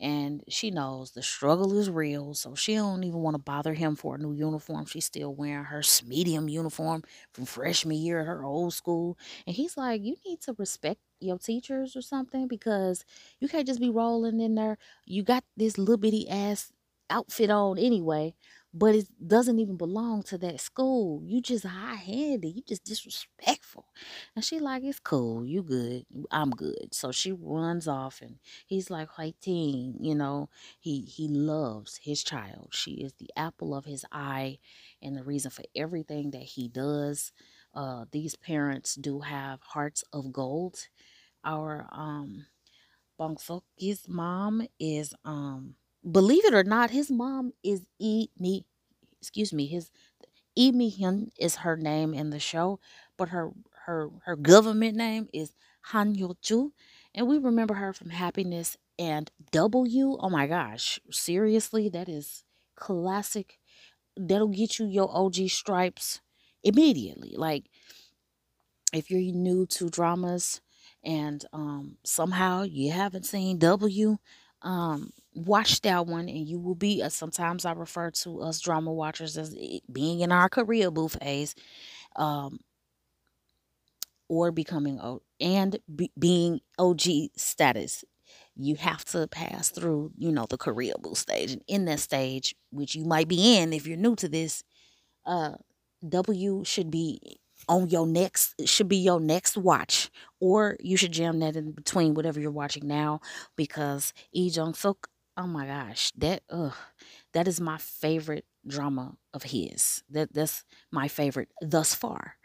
and 0.00 0.42
she 0.48 0.70
knows 0.70 1.12
the 1.12 1.22
struggle 1.22 1.76
is 1.78 1.90
real 1.90 2.34
so 2.34 2.54
she 2.54 2.74
don't 2.74 3.04
even 3.04 3.20
want 3.20 3.34
to 3.34 3.38
bother 3.42 3.74
him 3.74 3.96
for 3.96 4.16
a 4.16 4.18
new 4.18 4.32
uniform. 4.32 4.86
She's 4.86 5.04
still 5.06 5.34
wearing 5.34 5.64
her 5.64 5.82
medium 6.06 6.48
uniform 6.48 7.02
from 7.32 7.46
freshman 7.46 7.96
year 7.98 8.20
at 8.20 8.26
her 8.26 8.44
old 8.44 8.74
school 8.74 9.18
and 9.46 9.56
he's 9.56 9.76
like 9.76 10.02
you 10.02 10.16
need 10.26 10.40
to 10.42 10.54
respect 10.58 11.00
your 11.20 11.38
teachers 11.38 11.96
or 11.96 12.02
something 12.02 12.48
because 12.48 13.04
you 13.40 13.48
can't 13.48 13.66
just 13.66 13.80
be 13.80 13.90
rolling 13.90 14.40
in 14.40 14.54
there. 14.54 14.78
You 15.06 15.22
got 15.22 15.44
this 15.56 15.78
little 15.78 15.96
bitty 15.96 16.28
ass 16.28 16.72
outfit 17.10 17.50
on 17.50 17.78
anyway 17.78 18.34
but 18.78 18.94
it 18.94 19.06
doesn't 19.26 19.58
even 19.58 19.76
belong 19.76 20.22
to 20.24 20.38
that 20.38 20.60
school. 20.60 21.22
You 21.24 21.40
just 21.40 21.64
high 21.66 21.96
handed. 21.96 22.54
You 22.54 22.62
just 22.66 22.84
disrespectful. 22.84 23.86
And 24.36 24.44
she 24.44 24.58
like, 24.60 24.84
it's 24.84 25.00
cool. 25.00 25.44
You 25.44 25.62
good. 25.62 26.06
I'm 26.30 26.50
good. 26.50 26.88
So 26.92 27.12
she 27.12 27.32
runs 27.32 27.88
off 27.88 28.20
and 28.22 28.38
he's 28.66 28.90
like, 28.90 29.08
teen, 29.40 29.96
you 30.00 30.14
know, 30.14 30.48
he 30.78 31.02
he 31.02 31.28
loves 31.28 31.98
his 32.02 32.22
child. 32.22 32.68
She 32.72 32.92
is 32.92 33.14
the 33.14 33.30
apple 33.36 33.74
of 33.74 33.84
his 33.84 34.04
eye 34.12 34.58
and 35.02 35.16
the 35.16 35.24
reason 35.24 35.50
for 35.50 35.64
everything 35.76 36.30
that 36.32 36.42
he 36.42 36.68
does. 36.68 37.32
Uh, 37.74 38.04
these 38.12 38.36
parents 38.36 38.94
do 38.94 39.20
have 39.20 39.60
hearts 39.62 40.04
of 40.12 40.32
gold. 40.32 40.88
Our 41.44 41.88
um 41.92 42.46
Bong 43.18 43.36
mom 44.08 44.66
is 44.80 45.14
um 45.24 45.74
believe 46.10 46.44
it 46.44 46.54
or 46.54 46.64
not, 46.64 46.90
his 46.90 47.10
mom 47.10 47.52
is 47.62 47.82
E 47.98 48.28
me, 48.38 48.64
excuse 49.20 49.52
me, 49.52 49.66
his 49.66 49.90
E 50.56 50.72
Mi 50.72 50.90
Hyun 50.92 51.30
is 51.38 51.56
her 51.56 51.76
name 51.76 52.14
in 52.14 52.30
the 52.30 52.40
show, 52.40 52.80
but 53.16 53.30
her 53.30 53.52
her 53.86 54.10
her 54.24 54.36
government 54.36 54.96
name 54.96 55.28
is 55.32 55.52
Han 55.92 56.14
Hyo-joo, 56.16 56.72
and 57.14 57.28
we 57.28 57.38
remember 57.38 57.74
her 57.74 57.92
from 57.92 58.10
Happiness 58.10 58.76
and 58.98 59.30
W. 59.52 60.16
Oh 60.20 60.30
my 60.30 60.46
gosh, 60.46 61.00
seriously, 61.10 61.88
that 61.90 62.08
is 62.08 62.44
classic. 62.76 63.58
That'll 64.16 64.48
get 64.48 64.78
you 64.78 64.86
your 64.86 65.10
OG 65.10 65.48
stripes 65.48 66.20
immediately. 66.64 67.34
Like 67.36 67.66
if 68.92 69.10
you're 69.10 69.20
new 69.34 69.66
to 69.66 69.88
dramas 69.90 70.60
and 71.04 71.44
um 71.52 71.96
somehow 72.04 72.62
you 72.62 72.90
haven't 72.92 73.26
seen 73.26 73.58
W, 73.58 74.16
um 74.62 75.10
watch 75.46 75.80
that 75.82 76.06
one 76.06 76.28
and 76.28 76.48
you 76.48 76.58
will 76.58 76.74
be 76.74 77.02
uh, 77.02 77.08
sometimes 77.08 77.64
i 77.64 77.72
refer 77.72 78.10
to 78.10 78.40
us 78.40 78.60
drama 78.60 78.92
watchers 78.92 79.36
as 79.38 79.56
being 79.92 80.20
in 80.20 80.32
our 80.32 80.48
Koreaboo 80.48 81.10
phase 81.20 81.54
um 82.16 82.58
or 84.28 84.52
becoming 84.52 85.00
o 85.00 85.22
and 85.40 85.78
be, 85.94 86.10
being 86.18 86.60
og 86.78 87.00
status. 87.36 88.04
You 88.56 88.74
have 88.76 89.04
to 89.06 89.26
pass 89.28 89.70
through 89.70 90.12
you 90.18 90.30
know 90.32 90.46
the 90.48 90.58
Koreaboo 90.58 91.16
stage 91.16 91.52
and 91.52 91.62
in 91.66 91.84
that 91.86 92.00
stage 92.00 92.54
which 92.70 92.94
you 92.94 93.04
might 93.04 93.28
be 93.28 93.56
in 93.56 93.72
if 93.72 93.86
you're 93.86 93.96
new 93.96 94.16
to 94.16 94.28
this 94.28 94.62
uh 95.26 95.52
w 96.08 96.64
should 96.64 96.90
be 96.90 97.40
on 97.68 97.88
your 97.88 98.06
next 98.06 98.54
should 98.66 98.88
be 98.88 98.96
your 98.96 99.20
next 99.20 99.56
watch 99.56 100.10
or 100.40 100.76
you 100.80 100.96
should 100.96 101.12
jam 101.12 101.38
that 101.40 101.56
in 101.56 101.72
between 101.72 102.14
whatever 102.14 102.40
you're 102.40 102.50
watching 102.50 102.86
now 102.86 103.20
because 103.56 104.12
Lee 104.34 104.50
Jong 104.50 104.74
Suk 104.74 105.08
oh 105.38 105.46
my 105.46 105.66
gosh 105.66 106.12
that 106.18 106.42
that 107.32 107.48
is 107.48 107.60
my 107.60 107.78
favorite 107.78 108.44
drama 108.66 109.16
of 109.34 109.44
his 109.44 110.02
that 110.10 110.32
that's 110.34 110.64
my 110.92 111.08
favorite 111.08 111.48
thus 111.62 111.94
far 111.94 112.36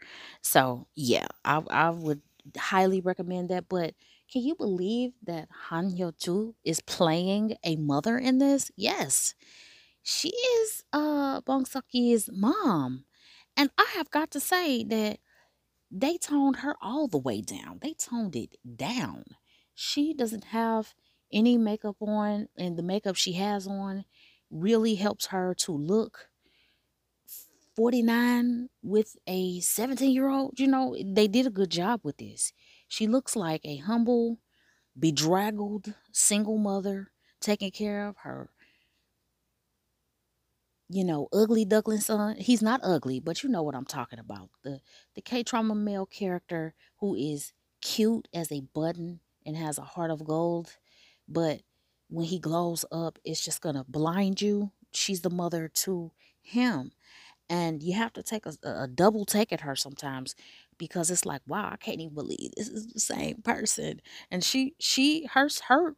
so 0.42 0.86
yeah 0.96 1.26
I, 1.44 1.62
I 1.70 1.90
would 1.90 2.22
highly 2.58 3.00
recommend 3.00 3.50
that 3.50 3.68
but 3.68 3.94
can 4.32 4.42
you 4.42 4.54
believe 4.56 5.12
that 5.24 5.48
Han 5.68 5.90
Hyo 5.96 6.12
Ju 6.18 6.54
is 6.64 6.80
playing 6.80 7.56
a 7.64 7.76
mother 7.76 8.18
in 8.18 8.38
this 8.38 8.70
yes 8.76 9.34
she 10.02 10.28
is 10.28 10.84
uh 10.92 11.40
Bong 11.42 11.64
Seok's 11.64 12.30
mom 12.32 13.04
and 13.56 13.70
I 13.78 13.86
have 13.96 14.10
got 14.10 14.30
to 14.32 14.40
say 14.40 14.84
that 14.84 15.18
they 15.90 16.18
toned 16.18 16.56
her 16.56 16.74
all 16.82 17.08
the 17.08 17.18
way 17.18 17.40
down. 17.40 17.78
They 17.80 17.94
toned 17.94 18.36
it 18.36 18.56
down. 18.76 19.24
She 19.74 20.14
doesn't 20.14 20.44
have 20.44 20.94
any 21.34 21.58
makeup 21.58 21.96
on, 22.00 22.48
and 22.56 22.78
the 22.78 22.84
makeup 22.84 23.16
she 23.16 23.34
has 23.34 23.66
on 23.68 24.06
really 24.50 24.96
helps 24.96 25.26
her 25.28 25.54
to 25.56 25.72
look 25.72 26.30
49 27.76 28.68
with 28.82 29.16
a 29.26 29.60
17 29.60 30.12
year 30.12 30.28
old. 30.28 30.58
You 30.60 30.68
know, 30.68 30.96
they 31.04 31.28
did 31.28 31.46
a 31.46 31.50
good 31.50 31.70
job 31.70 32.00
with 32.02 32.18
this. 32.18 32.52
She 32.88 33.06
looks 33.06 33.34
like 33.36 33.60
a 33.64 33.76
humble, 33.78 34.38
bedraggled 34.98 35.94
single 36.12 36.58
mother 36.58 37.12
taking 37.40 37.70
care 37.72 38.06
of 38.08 38.18
her 38.18 38.50
you 40.88 41.04
know, 41.04 41.28
ugly 41.32 41.64
duckling 41.64 42.00
son. 42.00 42.36
He's 42.36 42.62
not 42.62 42.80
ugly, 42.82 43.18
but 43.20 43.42
you 43.42 43.48
know 43.48 43.62
what 43.62 43.74
I'm 43.74 43.86
talking 43.86 44.18
about. 44.18 44.50
The 44.62 44.80
the 45.14 45.22
K 45.22 45.42
trauma 45.42 45.74
male 45.74 46.06
character 46.06 46.74
who 46.98 47.14
is 47.14 47.52
cute 47.80 48.28
as 48.34 48.52
a 48.52 48.60
button 48.60 49.20
and 49.46 49.56
has 49.56 49.78
a 49.78 49.82
heart 49.82 50.10
of 50.10 50.24
gold, 50.24 50.76
but 51.28 51.60
when 52.08 52.26
he 52.26 52.38
glows 52.38 52.84
up, 52.92 53.18
it's 53.24 53.44
just 53.44 53.60
gonna 53.62 53.84
blind 53.88 54.40
you. 54.42 54.70
She's 54.92 55.22
the 55.22 55.30
mother 55.30 55.68
to 55.84 56.12
him. 56.42 56.92
And 57.50 57.82
you 57.82 57.94
have 57.94 58.12
to 58.14 58.22
take 58.22 58.46
a, 58.46 58.54
a 58.64 58.88
double 58.88 59.24
take 59.24 59.52
at 59.52 59.60
her 59.60 59.76
sometimes 59.76 60.34
because 60.78 61.10
it's 61.10 61.26
like, 61.26 61.42
wow, 61.46 61.70
I 61.72 61.76
can't 61.76 62.00
even 62.00 62.14
believe 62.14 62.52
this 62.56 62.68
is 62.68 62.86
the 62.88 63.00
same 63.00 63.42
person. 63.42 64.00
And 64.30 64.42
she 64.42 64.74
she 64.78 65.26
her 65.34 65.48
her 65.68 65.96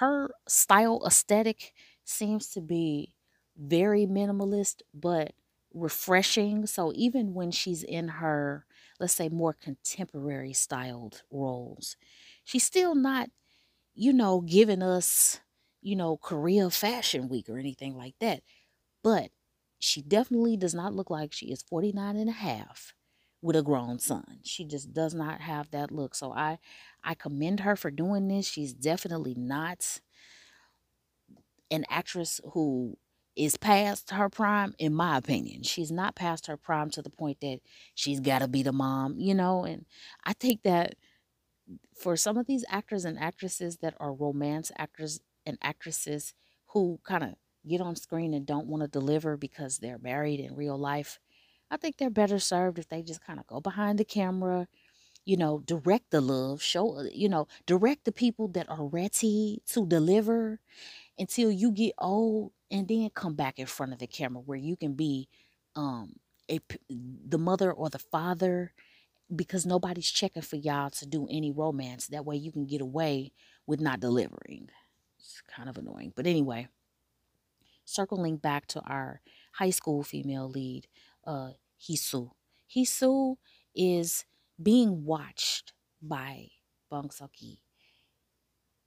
her 0.00 0.30
style 0.48 1.02
aesthetic 1.06 1.74
seems 2.04 2.48
to 2.50 2.60
be 2.60 3.14
very 3.56 4.06
minimalist 4.06 4.82
but 4.94 5.32
refreshing. 5.74 6.66
So 6.66 6.92
even 6.94 7.34
when 7.34 7.50
she's 7.50 7.82
in 7.82 8.08
her, 8.08 8.64
let's 8.98 9.14
say, 9.14 9.28
more 9.28 9.52
contemporary 9.52 10.52
styled 10.54 11.22
roles, 11.30 11.96
she's 12.44 12.64
still 12.64 12.94
not, 12.94 13.30
you 13.98 14.12
know, 14.12 14.40
giving 14.42 14.82
us, 14.82 15.40
you 15.82 15.96
know, 15.96 16.16
Korea 16.18 16.70
Fashion 16.70 17.28
Week 17.28 17.48
or 17.48 17.58
anything 17.58 17.96
like 17.96 18.14
that. 18.20 18.42
But 19.02 19.30
she 19.78 20.02
definitely 20.02 20.56
does 20.56 20.74
not 20.74 20.94
look 20.94 21.10
like 21.10 21.32
she 21.32 21.46
is 21.46 21.62
49 21.62 22.16
and 22.16 22.28
a 22.30 22.32
half 22.32 22.94
with 23.42 23.56
a 23.56 23.62
grown 23.62 23.98
son. 23.98 24.40
She 24.44 24.64
just 24.64 24.92
does 24.92 25.14
not 25.14 25.40
have 25.40 25.70
that 25.72 25.90
look. 25.92 26.14
So 26.14 26.32
I 26.32 26.58
I 27.04 27.14
commend 27.14 27.60
her 27.60 27.76
for 27.76 27.90
doing 27.90 28.28
this. 28.28 28.46
She's 28.48 28.74
definitely 28.74 29.34
not 29.36 30.00
an 31.70 31.84
actress 31.90 32.40
who 32.52 32.96
is 33.36 33.56
past 33.56 34.10
her 34.10 34.28
prime 34.28 34.74
in 34.78 34.92
my 34.92 35.16
opinion. 35.16 35.62
She's 35.62 35.92
not 35.92 36.16
past 36.16 36.46
her 36.46 36.56
prime 36.56 36.90
to 36.90 37.02
the 37.02 37.10
point 37.10 37.40
that 37.40 37.60
she's 37.94 38.20
got 38.20 38.40
to 38.40 38.48
be 38.48 38.62
the 38.62 38.72
mom, 38.72 39.18
you 39.18 39.34
know, 39.34 39.64
and 39.64 39.84
I 40.24 40.32
take 40.32 40.62
that 40.64 40.94
for 41.94 42.16
some 42.16 42.36
of 42.36 42.46
these 42.46 42.64
actors 42.68 43.04
and 43.04 43.18
actresses 43.18 43.78
that 43.78 43.94
are 44.00 44.12
romance 44.12 44.70
actors 44.78 45.20
and 45.46 45.58
actresses 45.62 46.34
who 46.68 47.00
kind 47.04 47.24
of 47.24 47.34
get 47.66 47.80
on 47.80 47.96
screen 47.96 48.34
and 48.34 48.46
don't 48.46 48.66
want 48.66 48.82
to 48.82 48.88
deliver 48.88 49.36
because 49.36 49.78
they're 49.78 49.98
married 49.98 50.40
in 50.40 50.54
real 50.56 50.78
life, 50.78 51.18
I 51.70 51.76
think 51.76 51.96
they're 51.96 52.10
better 52.10 52.38
served 52.38 52.78
if 52.78 52.88
they 52.88 53.02
just 53.02 53.22
kind 53.22 53.38
of 53.40 53.46
go 53.46 53.60
behind 53.60 53.98
the 53.98 54.04
camera, 54.04 54.68
you 55.24 55.36
know, 55.36 55.60
direct 55.66 56.10
the 56.10 56.20
love, 56.20 56.62
show, 56.62 57.02
you 57.12 57.28
know, 57.28 57.46
direct 57.66 58.04
the 58.04 58.12
people 58.12 58.48
that 58.48 58.68
are 58.70 58.86
ready 58.86 59.62
to 59.68 59.86
deliver 59.86 60.60
until 61.18 61.50
you 61.50 61.72
get 61.72 61.94
old 61.98 62.52
and 62.70 62.88
then 62.88 63.10
come 63.10 63.34
back 63.34 63.58
in 63.58 63.66
front 63.66 63.92
of 63.92 63.98
the 63.98 64.06
camera 64.06 64.40
where 64.42 64.58
you 64.58 64.76
can 64.76 64.94
be 64.94 65.28
um 65.76 66.14
a 66.50 66.60
the 66.90 67.38
mother 67.38 67.72
or 67.72 67.90
the 67.90 67.98
father 67.98 68.72
because 69.34 69.66
nobody's 69.66 70.10
checking 70.10 70.42
for 70.42 70.56
y'all 70.56 70.90
to 70.90 71.06
do 71.06 71.26
any 71.30 71.50
romance 71.50 72.06
that 72.06 72.24
way 72.24 72.36
you 72.36 72.52
can 72.52 72.66
get 72.66 72.80
away 72.80 73.32
with 73.66 73.80
not 73.80 74.00
delivering 74.00 74.68
it's 75.18 75.42
kind 75.54 75.68
of 75.68 75.76
annoying 75.76 76.12
but 76.16 76.26
anyway 76.26 76.66
circling 77.84 78.36
back 78.36 78.66
to 78.66 78.80
our 78.80 79.20
high 79.52 79.70
school 79.70 80.02
female 80.02 80.48
lead 80.48 80.86
uh 81.26 81.50
Hisu 81.80 82.30
Hisu 82.74 83.36
is 83.74 84.24
being 84.60 85.04
watched 85.04 85.72
by 86.02 86.48
Bong 86.90 87.08
Seok-ki 87.08 87.60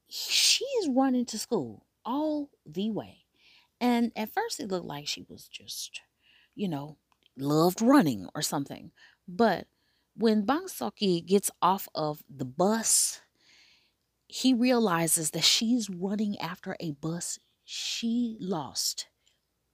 she 0.08 0.66
is 0.82 0.90
running 0.90 1.26
to 1.26 1.38
school 1.38 1.86
all 2.04 2.50
the 2.66 2.90
way 2.90 3.22
and 3.82 4.12
at 4.16 4.32
first, 4.32 4.60
it 4.60 4.70
looked 4.70 4.86
like 4.86 5.08
she 5.08 5.26
was 5.28 5.48
just, 5.48 6.02
you 6.54 6.68
know, 6.68 6.98
loved 7.36 7.82
running 7.82 8.28
or 8.36 8.44
something. 8.44 8.92
But 9.28 9.66
when 10.22 10.46
Bang 10.46 10.68
Seok-ki 10.68 11.22
gets 11.22 11.52
off 11.62 11.90
of 11.96 12.24
the 12.30 12.46
bus, 12.46 13.22
he 14.28 14.54
realizes 14.54 15.32
that 15.32 15.44
she's 15.44 15.90
running 15.90 16.38
after 16.40 16.76
a 16.80 16.92
bus 16.92 17.40
she 17.64 18.38
lost 18.40 19.08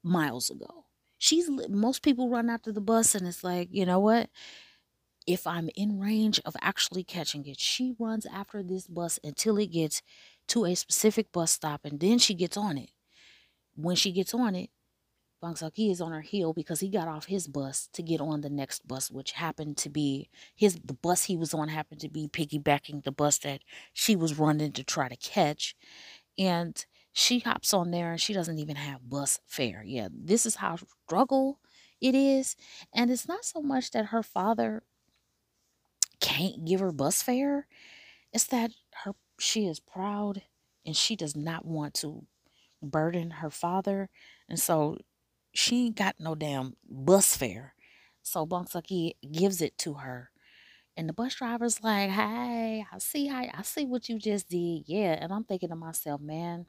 miles 0.03 0.49
ago. 0.49 0.85
She's 1.17 1.49
most 1.69 2.03
people 2.03 2.29
run 2.29 2.49
after 2.49 2.71
the 2.71 2.81
bus 2.81 3.15
and 3.15 3.27
it's 3.27 3.43
like, 3.43 3.69
you 3.71 3.85
know 3.85 3.99
what? 3.99 4.29
If 5.27 5.45
I'm 5.45 5.69
in 5.75 5.99
range 5.99 6.39
of 6.45 6.55
actually 6.61 7.03
catching 7.03 7.45
it, 7.45 7.59
she 7.59 7.95
runs 7.99 8.25
after 8.25 8.63
this 8.63 8.87
bus 8.87 9.19
until 9.23 9.57
it 9.57 9.67
gets 9.67 10.01
to 10.49 10.65
a 10.65 10.75
specific 10.75 11.31
bus 11.31 11.51
stop 11.51 11.85
and 11.85 11.99
then 11.99 12.19
she 12.19 12.33
gets 12.33 12.57
on 12.57 12.77
it 12.77 12.91
when 13.75 13.95
she 13.95 14.11
gets 14.11 14.33
on 14.33 14.55
it, 14.55 14.69
Bang 15.41 15.53
Seok-ki 15.53 15.91
is 15.91 16.01
on 16.01 16.11
her 16.11 16.21
heel 16.21 16.51
because 16.51 16.79
he 16.79 16.89
got 16.89 17.07
off 17.07 17.25
his 17.25 17.47
bus 17.47 17.89
to 17.93 18.01
get 18.01 18.19
on 18.19 18.41
the 18.41 18.49
next 18.49 18.87
bus, 18.87 19.11
which 19.11 19.33
happened 19.33 19.77
to 19.77 19.89
be 19.89 20.29
his 20.55 20.79
the 20.83 20.93
bus 20.93 21.25
he 21.25 21.37
was 21.37 21.53
on 21.53 21.69
happened 21.69 22.01
to 22.01 22.09
be 22.09 22.27
piggybacking 22.27 23.03
the 23.03 23.11
bus 23.11 23.37
that 23.39 23.61
she 23.93 24.15
was 24.15 24.39
running 24.39 24.71
to 24.71 24.83
try 24.83 25.07
to 25.07 25.15
catch. 25.15 25.75
And 26.37 26.83
she 27.13 27.39
hops 27.39 27.73
on 27.73 27.91
there 27.91 28.11
and 28.11 28.21
she 28.21 28.33
doesn't 28.33 28.59
even 28.59 28.75
have 28.75 29.09
bus 29.09 29.39
fare. 29.47 29.83
Yeah, 29.85 30.07
this 30.11 30.45
is 30.45 30.55
how 30.55 30.77
struggle 31.05 31.59
it 32.01 32.15
is. 32.15 32.55
And 32.93 33.11
it's 33.11 33.27
not 33.27 33.45
so 33.45 33.61
much 33.61 33.91
that 33.91 34.07
her 34.07 34.23
father 34.23 34.83
can't 36.19 36.65
give 36.65 36.79
her 36.79 36.91
bus 36.91 37.21
fare. 37.21 37.67
It's 38.33 38.45
that 38.47 38.71
her 39.03 39.13
she 39.39 39.67
is 39.67 39.79
proud 39.79 40.41
and 40.85 40.95
she 40.95 41.15
does 41.15 41.35
not 41.35 41.65
want 41.65 41.93
to 41.95 42.25
burden 42.81 43.31
her 43.31 43.49
father. 43.49 44.09
And 44.49 44.59
so 44.59 44.97
she 45.57 45.87
ain't 45.87 45.95
got 45.95 46.15
no 46.19 46.35
damn 46.35 46.75
bus 46.87 47.35
fare. 47.35 47.73
So 48.21 48.45
Bong 48.45 48.65
Seok-ki 48.65 49.15
gives 49.31 49.59
it 49.59 49.75
to 49.79 49.95
her. 49.95 50.29
And 50.95 51.09
the 51.09 51.13
bus 51.13 51.33
driver's 51.33 51.83
like, 51.83 52.11
hey, 52.11 52.85
I 52.91 52.97
see 52.99 53.25
how 53.25 53.41
I 53.41 53.63
see 53.63 53.85
what 53.85 54.07
you 54.07 54.19
just 54.19 54.49
did. 54.49 54.83
Yeah. 54.85 55.17
And 55.19 55.33
I'm 55.33 55.43
thinking 55.45 55.69
to 55.69 55.75
myself, 55.75 56.21
man, 56.21 56.67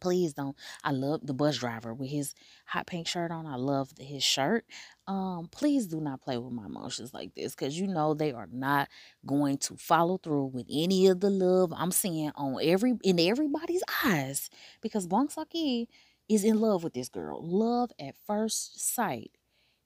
please 0.00 0.32
don't 0.32 0.54
i 0.84 0.92
love 0.92 1.26
the 1.26 1.34
bus 1.34 1.56
driver 1.56 1.92
with 1.92 2.08
his 2.08 2.32
hot 2.66 2.86
pink 2.86 3.08
shirt 3.08 3.32
on 3.32 3.46
i 3.46 3.56
love 3.56 3.90
his 3.98 4.22
shirt 4.22 4.64
um 5.08 5.48
please 5.50 5.88
do 5.88 6.00
not 6.00 6.20
play 6.20 6.38
with 6.38 6.52
my 6.52 6.66
emotions 6.66 7.12
like 7.12 7.34
this 7.34 7.56
because 7.56 7.76
you 7.80 7.88
know 7.88 8.14
they 8.14 8.30
are 8.30 8.48
not 8.52 8.88
going 9.26 9.58
to 9.58 9.76
follow 9.76 10.16
through 10.16 10.44
with 10.44 10.66
any 10.72 11.08
of 11.08 11.18
the 11.18 11.30
love 11.30 11.72
i'm 11.76 11.90
seeing 11.90 12.30
on 12.36 12.58
every 12.62 12.94
in 13.02 13.18
everybody's 13.18 13.82
eyes 14.04 14.50
because 14.82 15.06
bong 15.08 15.26
Seok-ki 15.26 15.88
is 16.28 16.44
in 16.44 16.60
love 16.60 16.84
with 16.84 16.94
this 16.94 17.08
girl. 17.08 17.40
Love 17.42 17.90
at 18.00 18.16
first 18.26 18.80
sight. 18.80 19.32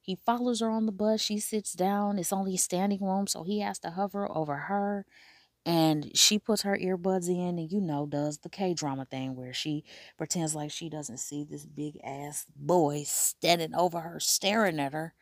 He 0.01 0.17
follows 0.17 0.61
her 0.61 0.71
on 0.71 0.87
the 0.87 0.93
bus. 0.93 1.21
She 1.21 1.39
sits 1.39 1.73
down. 1.75 2.19
It's 2.19 2.33
only 2.33 2.57
standing 2.57 3.05
room 3.05 3.27
so 3.27 3.45
he 3.45 3.61
has 3.61 3.79
to 3.81 3.91
hover 3.91 4.31
over 4.31 4.57
her. 4.57 5.07
And 5.67 6.17
she 6.17 6.39
puts 6.39 6.63
her 6.63 6.77
earbuds 6.77 7.29
in 7.29 7.59
and 7.59 7.71
you 7.73 7.81
know 7.81 8.07
does 8.07 8.39
the 8.39 8.49
k 8.51 8.75
drama 8.75 9.05
thing 9.07 9.37
where 9.37 9.53
she 9.55 9.85
pretends 10.19 10.55
like 10.55 10.71
she 10.73 10.89
doesn't 10.91 11.19
see 11.19 11.45
this 11.45 11.67
big 11.67 11.99
ass 12.05 12.47
boy 12.57 13.05
standing 13.07 13.75
over 13.75 14.01
her 14.01 14.21
staring 14.21 14.81
at 14.81 14.93
her. 14.93 15.15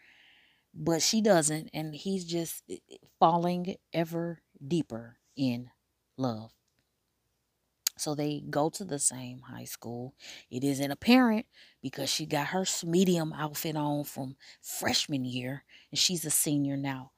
But 0.74 1.02
she 1.02 1.20
doesn't 1.20 1.70
and 1.74 1.94
he's 1.94 2.24
just 2.24 2.62
eh, 2.70 2.78
eh, 2.90 2.96
falling 3.18 3.76
ever 3.92 4.42
deeper 4.66 5.18
in 5.37 5.70
love 6.16 6.52
so 7.99 8.13
they 8.13 8.43
go 8.49 8.69
to 8.71 8.84
the 8.84 8.99
same 8.99 9.41
high 9.41 9.63
school. 9.63 10.13
It 10.51 10.63
isn't 10.63 10.91
apparent 10.91 11.45
because 11.82 12.10
she 12.10 12.25
got 12.25 12.47
her 12.47 12.65
medium 12.84 13.32
outfit 13.34 13.75
on 13.75 14.04
from 14.04 14.36
freshman 14.62 15.23
year 15.23 15.63
and 15.91 15.97
she's 15.99 16.25
a 16.25 16.30
senior 16.30 16.75
now 16.75 17.12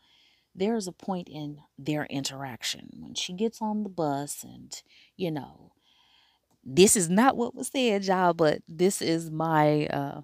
there's 0.57 0.87
a 0.87 0.91
point 0.91 1.29
in 1.29 1.59
their 1.77 2.05
interaction 2.05 2.89
when 2.99 3.13
she 3.13 3.31
gets 3.31 3.61
on 3.61 3.83
the 3.83 3.89
bus 3.89 4.43
and 4.43 4.81
you 5.15 5.29
know 5.31 5.71
this 6.63 6.97
is 6.97 7.09
not 7.09 7.37
what 7.37 7.55
was 7.55 7.67
said 7.67 8.03
y'all 8.03 8.33
but 8.33 8.61
this 8.67 9.01
is 9.01 9.29
my 9.29 9.85
uh 9.87 10.21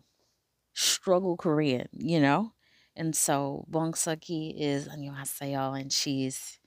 struggle 0.74 1.38
korean 1.38 1.88
you 1.94 2.20
know 2.20 2.52
and 2.96 3.16
so 3.16 3.64
bong 3.70 3.94
Seok-ki 3.94 4.56
is 4.58 4.88
안녕하세요 4.88 5.80
and 5.80 5.94
she's 5.94 6.60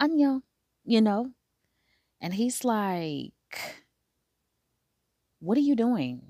안녕 0.00 0.42
you 0.84 1.00
know 1.00 1.30
and 2.20 2.34
he's 2.34 2.62
like 2.62 3.32
what 5.39 5.57
are 5.57 5.61
you 5.61 5.75
doing 5.75 6.21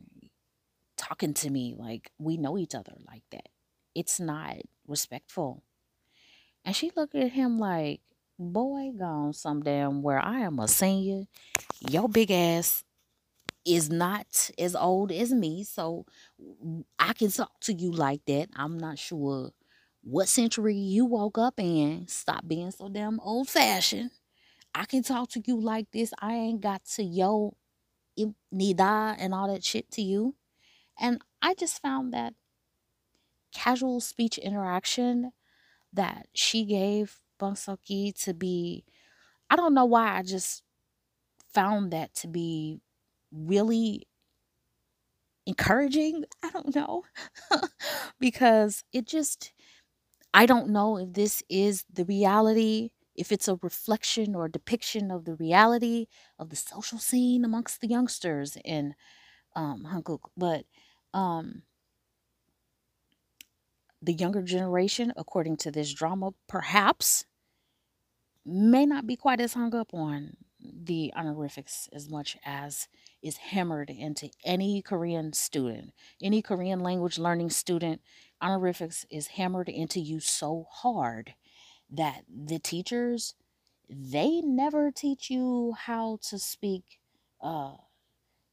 talking 0.98 1.34
to 1.34 1.50
me 1.50 1.76
like 1.78 2.12
we 2.20 2.38
know 2.38 2.58
each 2.58 2.76
other 2.76 2.94
like 3.08 3.24
that 3.32 3.48
it's 3.96 4.20
not 4.20 4.58
respectful 4.88 5.64
and 6.66 6.76
she 6.76 6.92
looked 6.96 7.16
at 7.16 7.32
him 7.32 7.58
like, 7.58 8.02
boy, 8.38 8.92
gone 8.98 9.34
some 9.34 9.62
damn 9.62 10.02
where 10.02 10.20
I 10.20 10.40
am 10.42 10.60
a 10.60 10.68
senior. 10.68 11.26
Your 11.90 12.10
big 12.10 12.32
ass 12.32 12.84
is 13.66 13.90
not 13.90 14.52
as 14.58 14.76
old 14.76 15.12
as 15.12 15.32
me, 15.32 15.64
so 15.64 16.06
I 16.98 17.14
can 17.14 17.32
talk 17.32 17.60
to 17.62 17.74
you 17.74 17.92
like 17.92 18.22
that. 18.28 18.50
I'm 18.56 18.78
not 18.78 19.00
sure 19.00 19.52
what 20.02 20.28
century 20.28 20.76
you 20.76 21.06
woke 21.06 21.38
up 21.38 21.56
in. 21.60 22.08
Stop 22.08 22.48
being 22.48 22.72
so 22.72 22.90
damn 22.90 23.20
old 23.22 23.50
fashioned. 23.50 24.12
I 24.80 24.86
can 24.86 25.04
talk 25.04 25.30
to 25.32 25.44
you 25.46 25.60
like 25.60 25.92
this. 25.92 26.14
I 26.22 26.36
ain't 26.36 26.62
got 26.62 26.86
to 26.96 27.04
yo 27.04 27.54
nida 28.18 29.16
and 29.20 29.34
all 29.34 29.52
that 29.52 29.64
shit 29.64 29.92
to 29.92 30.02
you. 30.02 30.36
And 31.00 31.22
I 31.42 31.54
just 31.54 31.82
found 31.82 32.14
that 32.14 32.34
casual 33.54 34.00
speech 34.00 34.38
interaction 34.38 35.34
that 35.92 36.28
she 36.34 36.64
gave 36.64 37.20
Bong 37.38 37.56
Seok-ki 37.56 38.14
to 38.24 38.34
be 38.34 38.86
I 39.50 39.58
don't 39.58 39.74
know 39.74 39.86
why 39.86 40.18
I 40.18 40.24
just 40.24 40.64
found 41.54 41.92
that 41.92 42.14
to 42.16 42.28
be 42.28 42.80
really 43.32 44.08
encouraging. 45.46 46.26
I 46.44 46.52
don't 46.52 46.76
know. 46.76 47.04
because 48.20 48.84
it 48.94 49.08
just, 49.08 49.52
I 50.34 50.46
don't 50.46 50.70
know 50.70 50.98
if 50.98 51.14
this 51.14 51.44
is 51.50 51.86
the 51.92 52.06
reality, 52.06 52.92
if 53.20 53.34
it's 53.34 53.50
a 53.50 53.60
reflection 53.62 54.34
or 54.34 54.48
depiction 54.48 55.12
of 55.12 55.26
the 55.26 55.36
reality 55.36 56.08
of 56.40 56.50
the 56.50 56.56
social 56.56 56.98
scene 56.98 57.44
amongst 57.44 57.82
the 57.82 57.88
youngsters 57.88 58.58
in 58.64 58.96
um, 59.58 59.86
Hankook. 59.92 60.22
But 60.38 60.64
um, 61.14 61.64
the 64.02 64.14
younger 64.14 64.42
generation, 64.42 65.12
according 65.18 65.58
to 65.58 65.72
this 65.72 65.94
drama, 65.94 66.32
perhaps 66.48 67.26
may 68.46 68.86
not 68.86 69.06
be 69.06 69.18
quite 69.18 69.42
as 69.42 69.54
hung 69.54 69.76
up 69.76 69.94
on 69.94 70.38
the 70.62 71.12
honorifics 71.14 71.90
as 71.92 72.10
much 72.10 72.38
as 72.46 72.88
is 73.22 73.36
hammered 73.36 73.90
into 73.90 74.30
any 74.46 74.82
Korean 74.82 75.34
student, 75.34 75.92
any 76.22 76.42
Korean 76.42 76.80
language 76.80 77.20
learning 77.20 77.50
student. 77.50 78.02
Honorifics 78.42 79.06
is 79.12 79.28
hammered 79.28 79.68
into 79.68 80.00
you 80.00 80.22
so 80.22 80.68
hard 80.72 81.34
that 81.92 82.24
the 82.30 82.60
teachers 82.60 83.36
they 83.90 84.42
never 84.42 84.92
teach 84.92 85.30
you 85.32 85.76
how 85.86 86.20
to 86.22 86.38
speak 86.40 87.00
uh 87.42 87.74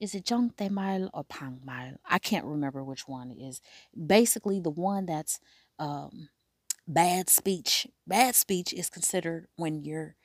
is 0.01 0.15
it 0.15 0.25
Jongtaemal 0.27 1.11
or 1.15 1.25
Pang 1.25 1.61
Pangmal? 1.67 1.97
I 2.05 2.19
can't 2.19 2.45
remember 2.45 2.85
which 2.85 3.09
one 3.09 3.31
is. 3.31 3.61
Basically, 4.07 4.61
the 4.61 4.71
one 4.71 5.07
that's 5.07 5.41
um, 5.79 6.29
bad 6.87 7.31
speech. 7.31 7.87
Bad 8.07 8.35
speech 8.35 8.73
is 8.73 8.91
considered 8.91 9.49
when 9.57 9.83
you're 9.83 10.17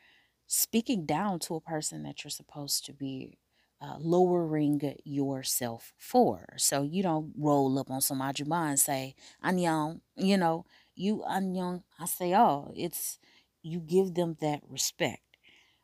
speaking 0.48 1.06
down 1.06 1.40
to 1.40 1.56
a 1.56 1.62
person 1.62 2.04
that 2.04 2.24
you're 2.24 2.32
supposed 2.32 2.86
to 2.86 2.94
be 2.94 3.38
uh, 3.82 3.96
lowering 4.00 4.96
yourself 5.06 5.94
for. 5.98 6.54
So 6.58 6.84
you 6.84 7.02
don't 7.02 7.34
roll 7.38 7.80
up 7.80 7.90
on 7.90 8.02
some 8.02 8.20
ajuma 8.20 8.70
and 8.70 8.80
say, 8.80 9.16
Anyang, 9.44 10.02
you 10.18 10.38
know, 10.38 10.66
you 11.02 11.24
Anyang, 11.30 11.84
I 12.00 12.06
say, 12.06 12.36
oh, 12.36 12.72
it's, 12.76 13.20
you 13.64 13.80
give 13.82 14.16
them 14.16 14.38
that 14.42 14.62
respect. 14.70 15.24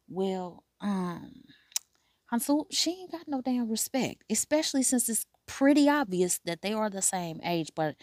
Well, 0.09 0.63
um, 0.81 1.43
Hansel, 2.31 2.67
she 2.71 2.91
ain't 2.91 3.11
got 3.11 3.27
no 3.27 3.41
damn 3.41 3.69
respect, 3.69 4.23
especially 4.29 4.83
since 4.83 5.09
it's 5.09 5.25
pretty 5.47 5.89
obvious 5.89 6.39
that 6.45 6.61
they 6.61 6.73
are 6.73 6.89
the 6.89 7.01
same 7.01 7.39
age. 7.43 7.71
But 7.75 7.95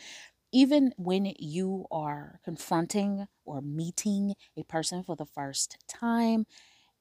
even 0.53 0.93
when 0.97 1.35
you 1.39 1.87
are 1.91 2.41
confronting 2.45 3.27
or 3.45 3.61
meeting 3.63 4.35
a 4.57 4.65
person 4.65 5.03
for 5.05 5.17
the 5.17 5.27
first 5.27 5.79
time, 5.89 6.47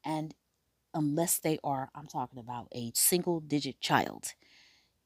and 0.05 0.35
unless 0.93 1.39
they 1.39 1.59
are, 1.63 1.89
I'm 1.95 2.07
talking 2.07 2.39
about 2.39 2.69
a 2.73 2.91
single 2.95 3.41
digit 3.41 3.81
child, 3.81 4.33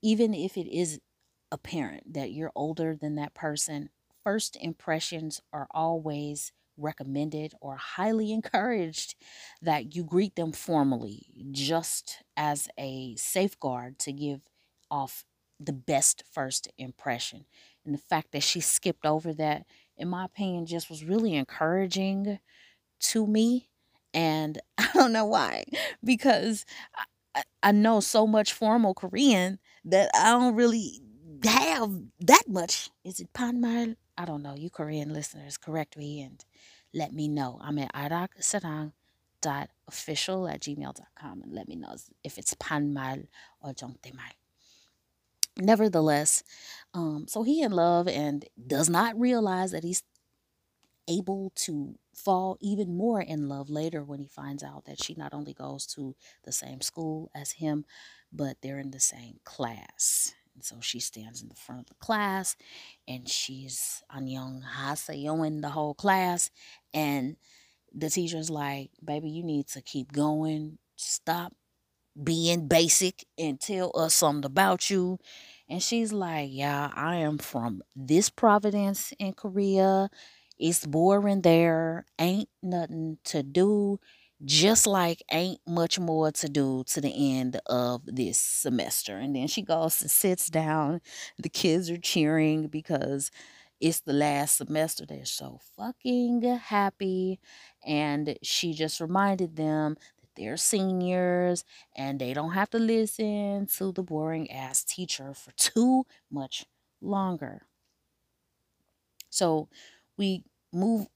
even 0.02 0.34
if 0.34 0.58
it 0.58 0.67
is 0.76 1.00
apparent 1.52 2.13
that 2.13 2.32
you're 2.32 2.52
older 2.56 2.96
than 3.00 3.15
that 3.15 3.34
person, 3.34 3.89
first 4.28 4.58
impressions 4.60 5.42
are 5.54 5.68
always 5.72 6.52
recommended 6.76 7.54
or 7.62 7.78
highly 7.78 8.34
encouraged 8.40 9.16
that 9.62 9.96
you 9.96 10.04
greet 10.04 10.36
them 10.36 10.52
formally 10.52 11.28
just 11.52 12.24
as 12.36 12.68
a 12.78 13.16
safeguard 13.16 13.98
to 13.98 14.12
give 14.12 14.42
off 14.92 15.24
the 15.62 15.72
best 15.72 16.26
first 16.30 16.68
impression. 16.78 17.46
And 17.86 17.94
the 17.94 18.00
fact 18.00 18.34
that 18.34 18.44
she 18.44 18.60
skipped 18.60 19.06
over 19.06 19.32
that, 19.36 19.66
in 19.96 20.10
my 20.10 20.26
opinion, 20.26 20.66
just 20.66 20.90
was 20.90 21.06
really 21.06 21.34
encouraging 21.34 22.40
to 23.00 23.26
me. 23.26 23.70
And 24.13 24.60
I 24.78 24.90
don't 24.94 25.13
know 25.13 25.26
why, 25.26 25.63
because 26.04 26.66
I, 27.34 27.44
I 27.63 27.72
know 27.72 28.02
so 28.02 28.28
much 28.28 28.52
formal 28.52 28.94
Korean 28.94 29.60
that 29.86 30.10
I 30.13 30.32
don't 30.32 30.56
really 30.56 31.00
have 31.46 31.92
that 32.20 32.44
much. 32.50 32.90
Is 33.06 33.22
it 33.22 33.32
Panmal? 33.32 33.96
I 34.17 34.25
don't 34.25 34.41
know. 34.41 34.56
You 34.56 34.69
Korean 34.69 35.13
listeners, 35.13 35.58
correct 35.58 35.97
me 35.97 36.21
and 36.21 36.43
let 36.93 37.12
me 37.13 37.27
know. 37.27 37.60
I'm 37.62 37.77
at 37.77 37.93
airaksarang.official 37.93 40.47
at 40.47 40.62
gmail.com 40.62 41.41
and 41.43 41.53
let 41.53 41.67
me 41.67 41.75
know 41.75 41.95
if 42.23 42.38
it's 42.38 42.56
Panmal 42.60 43.23
or 43.62 43.73
Jongtaemal. 43.73 44.32
Nevertheless, 45.60 46.43
um, 46.93 47.25
so 47.27 47.41
he 47.43 47.63
in 47.63 47.71
love 47.71 48.08
and 48.08 48.45
does 48.67 48.89
not 48.89 49.19
realize 49.19 49.71
that 49.71 49.84
he's 49.84 50.03
able 51.08 51.51
to 51.56 51.95
fall 52.13 52.58
even 52.60 52.95
more 52.95 53.21
in 53.21 53.47
love 53.47 53.69
later 53.69 54.03
when 54.03 54.19
he 54.19 54.27
finds 54.27 54.63
out 54.63 54.86
that 54.86 55.01
she 55.01 55.15
not 55.15 55.34
only 55.34 55.53
goes 55.53 55.86
to 55.86 56.15
the 56.43 56.51
same 56.51 56.82
school 56.82 57.32
as 57.34 57.53
him, 57.53 57.86
but 58.32 58.58
they're 58.62 58.80
in 58.80 58.91
the 58.91 58.99
same 58.99 59.39
class. 59.43 60.34
And 60.58 60.65
so 60.65 60.78
she 60.82 61.00
stands 61.00 61.43
in 61.43 61.50
the 61.50 61.56
front 61.56 61.84
of 61.84 61.88
the 61.88 61.96
class 62.06 62.58
and 63.08 63.30
she's 63.30 64.04
Anyong 64.15 64.63
Haseyoing 64.78 65.62
the 65.62 65.70
whole 65.70 65.96
class. 65.96 66.52
And 66.93 67.38
the 67.93 68.10
teacher's 68.10 68.50
like, 68.50 68.91
baby, 69.04 69.30
you 69.30 69.43
need 69.43 69.67
to 69.70 69.82
keep 69.82 70.13
going. 70.13 70.80
Stop 70.98 71.54
being 72.22 72.67
basic 72.67 73.26
and 73.38 73.60
tell 73.60 73.91
us 73.96 74.13
something 74.15 74.46
about 74.46 74.89
you. 74.89 75.20
And 75.70 75.82
she's 75.84 76.13
like, 76.13 76.50
Yeah, 76.52 76.91
I 76.96 77.17
am 77.17 77.38
from 77.38 77.84
this 77.96 78.30
Providence 78.30 79.13
in 79.20 79.34
Korea. 79.34 80.10
It's 80.60 80.86
boring 80.86 81.41
there. 81.41 82.06
Ain't 82.20 82.50
nothing 82.63 83.20
to 83.26 83.43
do 83.43 84.00
just 84.45 84.86
like 84.86 85.23
ain't 85.32 85.60
much 85.67 86.00
more 86.00 86.32
to 86.32 86.47
do 86.50 86.84
to 86.88 87.02
the 87.02 87.38
end 87.38 87.60
of 87.65 88.04
this 88.06 88.39
semester. 88.39 89.17
And 89.17 89.36
then 89.36 89.47
she 89.47 89.62
goes 89.62 90.02
and 90.02 90.12
sits 90.12 90.47
down. 90.47 91.02
The 91.38 91.50
kids 91.50 91.89
are 91.89 91.97
cheering 91.97 92.67
because 92.67 93.32
it's 93.80 94.02
the 94.02 94.13
last 94.13 94.58
semester. 94.58 95.06
They're 95.06 95.26
so 95.26 95.60
fucking 95.76 96.41
happy. 96.43 97.39
And 97.86 98.38
she 98.43 98.73
just 98.73 99.00
reminded 99.02 99.56
them 99.56 99.95
that 100.21 100.30
they're 100.36 100.58
seniors 100.58 101.63
and 101.95 102.19
they 102.19 102.34
don't 102.34 102.52
have 102.54 102.69
to 102.71 102.80
listen 102.80 103.67
to 103.78 103.91
the 103.91 104.04
boring 104.04 104.52
ass 104.52 104.84
teacher 104.84 105.34
for 105.34 105.52
too 105.54 106.06
much 106.30 106.65
longer. 107.02 107.63
So 109.30 109.69
we 110.17 110.43
move 110.73 111.08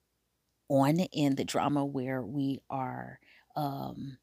on 0.72 1.00
in 1.00 1.36
the 1.36 1.44
drama 1.44 1.86
where 1.86 2.22
we 2.24 2.60
are, 2.70 3.20
um, 3.56 4.18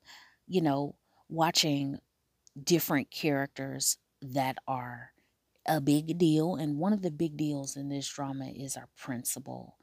you 0.46 0.61
know, 0.62 0.96
watching 1.28 1.98
different 2.62 3.11
characters 3.11 3.98
that 4.22 4.58
are 4.66 5.12
a 5.66 5.80
big 5.80 6.18
deal. 6.18 6.56
And 6.56 6.78
one 6.78 6.92
of 6.92 7.02
the 7.02 7.11
big 7.11 7.37
deals 7.37 7.76
in 7.76 7.88
this 7.88 8.08
drama 8.08 8.46
is 8.48 8.76
our 8.76 8.88
principal. 8.96 9.76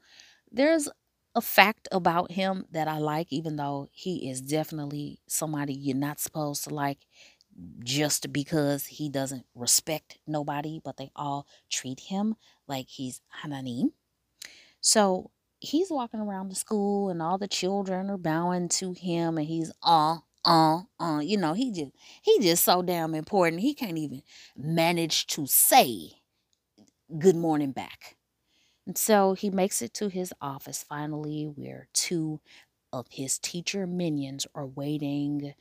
There's 0.50 0.88
a 1.34 1.40
fact 1.40 1.88
about 1.92 2.32
him 2.32 2.64
that 2.72 2.88
I 2.88 2.98
like, 2.98 3.32
even 3.32 3.56
though 3.56 3.88
he 3.92 4.30
is 4.30 4.40
definitely 4.40 5.20
somebody 5.28 5.74
you're 5.74 5.96
not 5.96 6.20
supposed 6.20 6.64
to 6.64 6.74
like 6.74 7.06
just 7.84 8.32
because 8.32 8.86
he 8.86 9.08
doesn't 9.08 9.46
respect 9.54 10.18
nobody, 10.26 10.80
but 10.84 10.96
they 10.96 11.10
all 11.16 11.46
treat 11.70 12.00
him 12.00 12.34
like 12.68 12.88
he's 12.88 13.20
Hananim. 13.42 13.92
So 14.80 15.30
he's 15.60 15.90
walking 15.90 16.20
around 16.20 16.48
the 16.48 16.54
school 16.54 17.08
and 17.10 17.22
all 17.22 17.38
the 17.38 17.48
children 17.48 18.10
are 18.10 18.18
bowing 18.18 18.68
to 18.68 18.92
him 18.92 19.38
and 19.38 19.46
he's 19.46 19.72
uh 19.82 20.18
uh 20.44 20.80
uh 21.00 21.20
you 21.22 21.36
know 21.36 21.54
he 21.54 21.72
just 21.72 21.92
he 22.22 22.38
just 22.40 22.64
so 22.64 22.82
damn 22.82 23.14
important 23.14 23.62
he 23.62 23.74
can't 23.74 23.98
even 23.98 24.22
manage 24.56 25.26
to 25.26 25.46
say 25.46 26.10
good 27.18 27.36
morning 27.36 27.72
back. 27.72 28.16
And 28.86 28.98
so 28.98 29.34
he 29.34 29.50
makes 29.50 29.82
it 29.82 29.94
to 29.94 30.08
his 30.08 30.34
office 30.40 30.82
finally 30.84 31.44
where 31.44 31.88
two 31.92 32.40
of 32.92 33.06
his 33.10 33.38
teacher 33.38 33.86
minions 33.86 34.46
are 34.54 34.66
waiting 34.66 35.54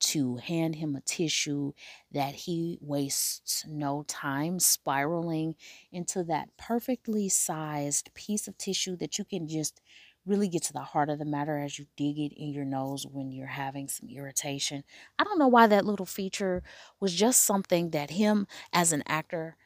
to 0.00 0.36
hand 0.36 0.76
him 0.76 0.96
a 0.96 1.00
tissue 1.02 1.72
that 2.10 2.34
he 2.34 2.78
wastes 2.80 3.64
no 3.66 4.02
time 4.04 4.58
spiraling 4.58 5.54
into 5.92 6.24
that 6.24 6.56
perfectly 6.56 7.28
sized 7.28 8.12
piece 8.14 8.48
of 8.48 8.56
tissue 8.58 8.96
that 8.96 9.18
you 9.18 9.24
can 9.24 9.46
just 9.48 9.80
really 10.26 10.48
get 10.48 10.62
to 10.62 10.72
the 10.72 10.80
heart 10.80 11.08
of 11.08 11.18
the 11.18 11.24
matter 11.24 11.58
as 11.58 11.78
you 11.78 11.86
dig 11.96 12.18
it 12.18 12.32
in 12.36 12.50
your 12.50 12.64
nose 12.64 13.06
when 13.06 13.32
you're 13.32 13.46
having 13.46 13.88
some 13.88 14.08
irritation. 14.08 14.84
I 15.18 15.24
don't 15.24 15.38
know 15.38 15.48
why 15.48 15.66
that 15.66 15.84
little 15.86 16.06
feature 16.06 16.62
was 17.00 17.14
just 17.14 17.42
something 17.42 17.90
that 17.90 18.10
him 18.10 18.46
as 18.72 18.92
an 18.92 19.02
actor 19.06 19.56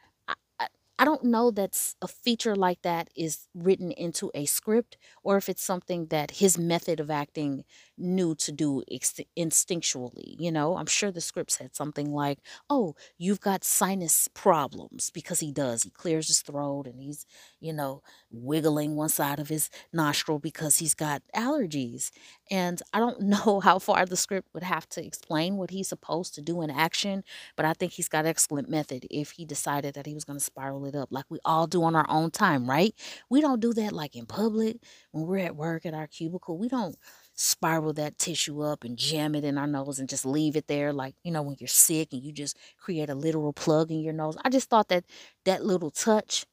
I 0.97 1.05
don't 1.05 1.25
know 1.25 1.51
that 1.51 1.95
a 2.03 2.07
feature 2.07 2.55
like 2.55 2.83
that 2.83 3.09
is 3.17 3.49
written 3.53 3.91
into 3.91 4.31
a 4.33 4.45
script 4.47 4.97
or 5.25 5.37
if 5.37 5.49
it's 5.49 5.63
something 5.63 6.07
that 6.07 6.31
his 6.33 6.57
method 6.57 7.01
of 7.01 7.11
acting 7.11 7.65
knew 7.97 8.35
to 8.37 8.53
do 8.53 8.83
instinctually. 8.91 10.35
You 10.39 10.51
know, 10.53 10.77
I'm 10.77 10.87
sure 10.87 11.11
the 11.11 11.21
script 11.21 11.53
said 11.53 11.75
something 11.77 12.13
like, 12.13 12.39
"Oh, 12.71 12.95
you've 13.19 13.41
got 13.41 13.65
sinus 13.65 14.29
problems," 14.29 15.11
because 15.11 15.41
he 15.41 15.53
does. 15.53 15.83
He 15.85 15.91
clears 15.91 16.29
his 16.29 16.43
throat 16.43 16.87
and 16.87 17.01
he's, 17.01 17.27
you 17.61 17.73
know, 17.73 18.03
wiggling 18.31 18.97
one 18.97 19.09
side 19.09 19.39
of 19.41 19.49
his 19.49 19.71
nostril 19.93 20.39
because 20.39 20.79
he's 20.79 20.95
got 20.95 21.23
allergies. 21.35 22.11
And 22.51 22.81
I 22.93 22.99
don't 22.99 23.21
know 23.35 23.61
how 23.61 23.79
far 23.79 24.07
the 24.07 24.17
script 24.17 24.49
would 24.55 24.63
have 24.63 24.89
to 24.91 25.05
explain 25.05 25.57
what 25.57 25.71
he's 25.71 25.89
supposed 25.89 26.35
to 26.35 26.43
do 26.43 26.63
in 26.63 26.71
action, 26.71 27.25
but 27.57 27.65
I 27.67 27.73
think 27.75 27.93
he's 27.93 28.09
got 28.09 28.27
excellent 28.27 28.69
method 28.69 29.07
if 29.11 29.33
he 29.33 29.45
decided 29.45 29.95
that 29.95 30.07
he 30.07 30.15
was 30.15 30.25
going 30.25 30.39
to 30.39 30.45
spiral 30.45 30.87
it 30.87 30.95
up 30.95 31.09
like 31.11 31.27
we 31.31 31.39
all 31.45 31.67
do 31.67 31.83
on 31.85 31.97
our 31.97 32.07
own 32.09 32.31
time, 32.31 32.69
right? 32.69 32.95
We 33.31 33.41
don't 33.41 33.61
do 33.61 33.73
that 33.75 33.93
like 33.93 34.17
in 34.17 34.27
public 34.27 34.79
when 35.13 35.27
we're 35.27 35.39
at 35.39 35.57
work 35.57 35.87
at 35.87 35.95
our 35.95 36.07
cubicle. 36.07 36.59
We 36.59 36.69
don't 36.69 36.97
spiral 37.35 37.93
that 37.95 38.19
tissue 38.19 38.63
up 38.63 38.85
and 38.85 38.97
jam 38.97 39.35
it 39.35 39.45
in 39.45 39.59
our 39.59 39.67
nose 39.67 39.99
and 39.99 40.09
just 40.09 40.25
leave 40.25 40.57
it 40.57 40.69
there 40.69 40.93
like 40.93 41.15
you 41.25 41.33
know 41.33 41.43
when 41.43 41.57
you're 41.59 41.69
sick 41.69 42.13
and 42.13 42.23
you 42.23 42.33
just 42.33 42.57
create 42.79 43.11
a 43.11 43.15
literal 43.15 43.53
plug 43.53 43.91
in 43.91 44.01
your 44.01 44.13
nose. 44.13 44.37
I 44.45 44.51
just 44.51 44.71
thought 44.71 44.89
that 44.89 45.05
that 45.45 45.65
little 45.65 45.91
touch 45.91 46.47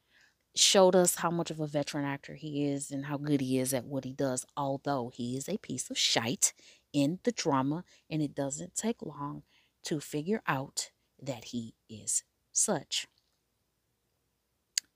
showed 0.56 0.96
us 0.96 1.16
how 1.16 1.32
much 1.32 1.50
of 1.52 1.60
a 1.60 1.68
veteran 1.68 2.06
actor 2.06 2.36
he 2.36 2.66
is 2.68 2.92
and 2.92 3.06
how 3.06 3.18
good 3.18 3.42
he 3.42 3.58
is 3.58 3.74
at 3.74 3.86
what 3.86 4.04
he 4.04 4.12
does 4.14 4.46
although 4.58 5.10
he 5.14 5.38
is 5.38 5.48
a 5.48 5.58
piece 5.58 5.90
of 5.90 5.98
shite 5.98 6.54
in 6.94 7.20
the 7.24 7.32
drama 7.32 7.84
and 8.10 8.22
it 8.22 8.36
doesn't 8.36 8.76
take 8.76 9.02
long 9.02 9.44
to 9.84 10.00
figure 10.00 10.42
out 10.48 10.92
that 11.22 11.46
he 11.46 11.76
is 11.90 12.24
such. 12.52 13.08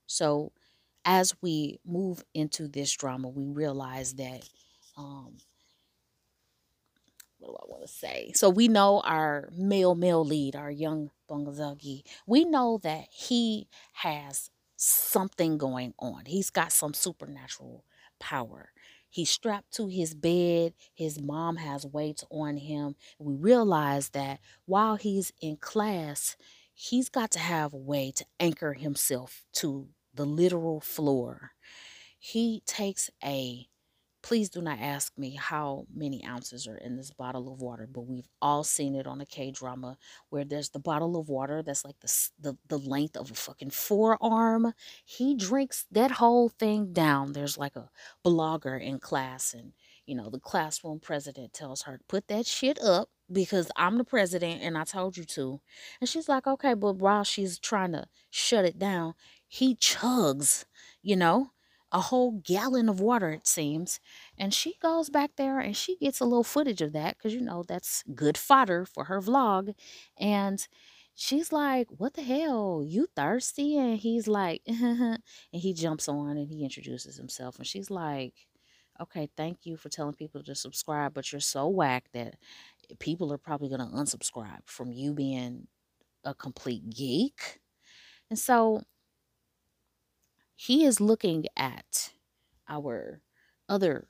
So 0.08 0.52
as 1.06 1.36
we 1.42 1.80
move 1.86 2.24
into 2.34 2.68
this 2.68 2.92
drama 2.92 3.30
we 3.30 3.46
realize 3.46 4.16
that 4.16 4.50
um, 4.98 5.38
what 7.46 7.60
do 7.60 7.64
I 7.64 7.72
want 7.72 7.82
to 7.84 7.88
say? 7.88 8.32
So 8.34 8.50
we 8.50 8.68
know 8.68 9.02
our 9.02 9.50
male 9.56 9.96
male 9.96 10.26
lead, 10.26 10.56
our 10.56 10.72
young 10.72 11.12
Bongazagi. 11.30 12.04
We 12.26 12.46
know 12.46 12.80
that 12.84 13.06
he 13.12 13.68
has 13.94 14.50
something 14.76 15.58
going 15.58 15.94
on. 16.00 16.24
He's 16.26 16.50
got 16.50 16.72
some 16.72 16.94
supernatural 16.94 17.86
power. 18.20 18.72
He's 19.10 19.30
strapped 19.30 19.74
to 19.76 19.88
his 19.88 20.14
bed. 20.14 20.74
His 20.94 21.22
mom 21.22 21.56
has 21.58 21.86
weights 21.86 22.26
on 22.30 22.58
him. 22.58 22.96
We 23.18 23.36
realize 23.36 24.10
that 24.10 24.40
while 24.66 24.98
he's 24.98 25.32
in 25.40 25.58
class, 25.58 26.36
he's 26.74 27.10
got 27.10 27.32
to 27.32 27.40
have 27.40 27.74
a 27.74 27.78
way 27.78 28.12
to 28.16 28.26
anchor 28.40 28.74
himself 28.74 29.46
to 29.54 29.88
the 30.14 30.26
literal 30.26 30.82
floor. 30.82 31.52
He 32.20 32.62
takes 32.66 33.10
a 33.24 33.68
Please 34.26 34.50
do 34.50 34.60
not 34.60 34.80
ask 34.80 35.16
me 35.20 35.36
how 35.36 35.86
many 35.94 36.26
ounces 36.26 36.66
are 36.66 36.78
in 36.78 36.96
this 36.98 37.12
bottle 37.12 37.54
of 37.54 37.62
water, 37.62 37.88
but 37.88 38.08
we've 38.08 38.28
all 38.42 38.64
seen 38.64 38.96
it 38.96 39.06
on 39.06 39.22
a 39.22 39.26
K 39.26 39.52
drama 39.52 40.00
where 40.30 40.44
there's 40.44 40.72
the 40.72 40.80
bottle 40.80 41.16
of 41.16 41.30
water 41.30 41.62
that's 41.62 41.86
like 41.86 42.00
the, 42.00 42.30
the, 42.40 42.58
the 42.68 42.80
length 42.80 43.16
of 43.16 43.30
a 43.30 43.36
fucking 43.36 43.70
forearm. 43.70 44.74
He 45.06 45.36
drinks 45.36 45.86
that 45.92 46.10
whole 46.10 46.50
thing 46.50 46.92
down. 46.92 47.34
There's 47.34 47.56
like 47.56 47.76
a 47.76 47.92
blogger 48.26 48.82
in 48.82 48.98
class, 48.98 49.54
and 49.54 49.74
you 50.08 50.16
know, 50.16 50.32
the 50.32 50.40
classroom 50.40 51.00
president 51.00 51.54
tells 51.54 51.84
her, 51.84 52.00
put 52.10 52.28
that 52.28 52.48
shit 52.48 52.82
up 52.82 53.10
because 53.32 53.70
I'm 53.76 54.00
the 54.00 54.04
president 54.04 54.64
and 54.64 54.76
I 54.76 54.86
told 54.86 55.18
you 55.18 55.24
to. 55.26 55.62
And 56.02 56.10
she's 56.10 56.28
like, 56.28 56.48
okay, 56.48 56.74
but 56.74 56.96
while 56.96 57.26
she's 57.26 57.60
trying 57.60 57.92
to 57.92 58.08
shut 58.32 58.66
it 58.66 58.80
down, 58.80 59.14
he 59.48 59.76
chugs, 59.76 60.66
you 61.04 61.16
know? 61.16 61.52
A 61.96 62.02
whole 62.02 62.34
gallon 62.44 62.90
of 62.90 63.00
water, 63.02 63.32
it 63.32 63.48
seems. 63.48 64.02
And 64.38 64.54
she 64.54 64.76
goes 64.82 65.10
back 65.10 65.32
there 65.38 65.60
and 65.60 65.78
she 65.78 65.98
gets 65.98 66.22
a 66.22 66.26
little 66.26 66.44
footage 66.44 66.82
of 66.84 66.94
that 66.94 67.18
because, 67.18 67.34
you 67.34 67.42
know, 67.42 67.64
that's 67.68 68.04
good 68.16 68.38
fodder 68.38 68.86
for 68.86 69.06
her 69.06 69.22
vlog. 69.22 69.76
And 70.20 70.68
she's 71.16 71.54
like, 71.54 71.88
What 71.92 72.16
the 72.16 72.24
hell? 72.24 72.84
You 72.86 73.08
thirsty? 73.16 73.78
And 73.78 74.00
he's 74.00 74.28
like, 74.28 74.64
and 74.68 75.20
he 75.54 75.74
jumps 75.74 76.10
on 76.10 76.38
and 76.38 76.50
he 76.52 76.64
introduces 76.66 77.18
himself. 77.18 77.58
And 77.58 77.68
she's 77.68 77.92
like, 77.92 78.36
Okay, 79.02 79.30
thank 79.38 79.66
you 79.66 79.78
for 79.78 79.90
telling 79.90 80.16
people 80.16 80.44
to 80.44 80.56
subscribe, 80.56 81.14
but 81.14 81.32
you're 81.32 81.42
so 81.42 81.68
whack 81.70 82.06
that 82.14 82.36
people 83.00 83.34
are 83.34 83.38
probably 83.40 83.70
going 83.70 83.82
to 83.82 83.96
unsubscribe 83.96 84.62
from 84.68 84.92
you 84.94 85.14
being 85.14 85.68
a 86.26 86.34
complete 86.36 86.90
geek. 86.90 87.60
And 88.30 88.40
so 88.40 88.84
he 90.56 90.86
is 90.86 91.02
looking 91.02 91.46
at 91.58 92.12
our 92.68 93.22
other 93.70 94.08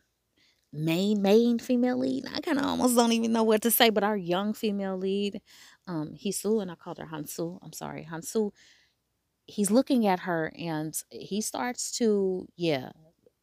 main 0.74 1.22
main 1.22 1.60
female 1.60 1.98
lead. 1.98 2.26
I 2.34 2.42
kind 2.42 2.60
of 2.60 2.66
almost 2.66 2.96
don't 2.96 3.14
even 3.14 3.34
know 3.34 3.44
what 3.44 3.62
to 3.64 3.72
say, 3.72 3.90
but 3.90 4.04
our 4.04 4.18
young 4.18 4.54
female 4.54 4.98
lead, 4.98 5.42
um, 5.88 6.16
Hisu, 6.16 6.62
and 6.62 6.72
I 6.72 6.76
called 6.76 6.98
her 7.00 7.08
Hansu. 7.08 7.60
I'm 7.64 7.74
sorry, 7.74 8.08
Hansu. 8.12 8.52
He's 9.48 9.72
looking 9.72 10.08
at 10.08 10.22
her 10.22 10.52
and 10.58 10.96
he 11.12 11.42
starts 11.42 11.92
to, 12.00 12.48
yeah, 12.56 12.92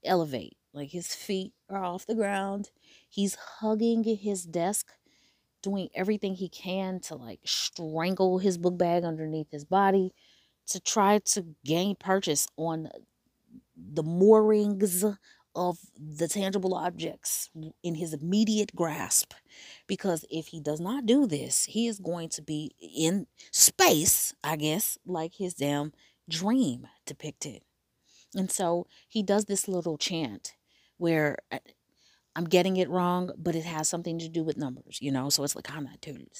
elevate. 0.04 0.56
Like 0.72 0.90
his 0.90 1.14
feet 1.14 1.52
are 1.68 1.84
off 1.84 2.06
the 2.06 2.14
ground. 2.14 2.70
He's 3.08 3.34
hugging 3.36 4.04
his 4.04 4.44
desk, 4.44 4.92
doing 5.62 5.90
everything 5.94 6.34
he 6.34 6.48
can 6.48 7.00
to 7.00 7.16
like 7.16 7.40
strangle 7.44 8.38
his 8.38 8.58
book 8.58 8.78
bag 8.78 9.04
underneath 9.04 9.50
his 9.50 9.64
body 9.64 10.12
to 10.68 10.81
try 10.81 11.18
to 11.18 11.46
gain 11.64 11.96
purchase 11.96 12.46
on 12.57 12.88
the 13.77 14.03
moorings 14.03 15.05
of 15.55 15.79
the 15.98 16.29
tangible 16.29 16.75
objects 16.75 17.51
in 17.83 17.94
his 17.94 18.14
immediate 18.14 18.75
grasp. 18.75 19.35
Because 19.87 20.25
if 20.31 20.48
he 20.48 20.61
does 20.61 20.81
not 20.81 21.05
do 21.07 21.27
this, 21.27 21.64
he 21.64 21.87
is 21.87 21.98
going 21.98 22.31
to 22.31 22.42
be 22.42 22.75
in 22.81 23.27
space, 23.51 24.35
I 24.42 24.57
guess, 24.57 24.96
like 25.05 25.35
his 25.35 25.55
damn 25.55 25.92
dream 26.29 26.87
depicted. 27.07 27.62
And 28.35 28.51
so 28.51 28.87
he 29.09 29.22
does 29.22 29.44
this 29.44 29.68
little 29.68 29.98
chant 29.98 30.55
where 30.96 31.37
uh, 31.51 31.59
I'm 32.35 32.44
getting 32.44 32.79
it 32.79 32.88
wrong, 32.88 33.31
but 33.37 33.55
it 33.55 33.64
has 33.64 33.88
something 33.88 34.18
to 34.20 34.29
do 34.29 34.42
with 34.42 34.57
numbers, 34.57 34.98
you 35.03 35.12
know? 35.12 35.29
So 35.29 35.44
it's 35.44 35.55
like, 35.55 35.70
I'm 35.70 35.85
not 35.85 36.01
doing 36.01 36.22
it 36.22 36.37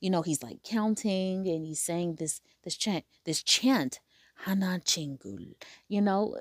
you 0.00 0.10
know, 0.10 0.22
he's 0.22 0.42
like 0.42 0.62
counting 0.62 1.46
and 1.48 1.64
he's 1.64 1.80
saying 1.80 2.16
this 2.16 2.40
this 2.64 2.76
chant, 2.76 3.04
this 3.24 3.42
chant, 3.42 4.00
Hana 4.44 4.80
Chingul. 4.84 5.54
You 5.88 6.02
know, 6.02 6.36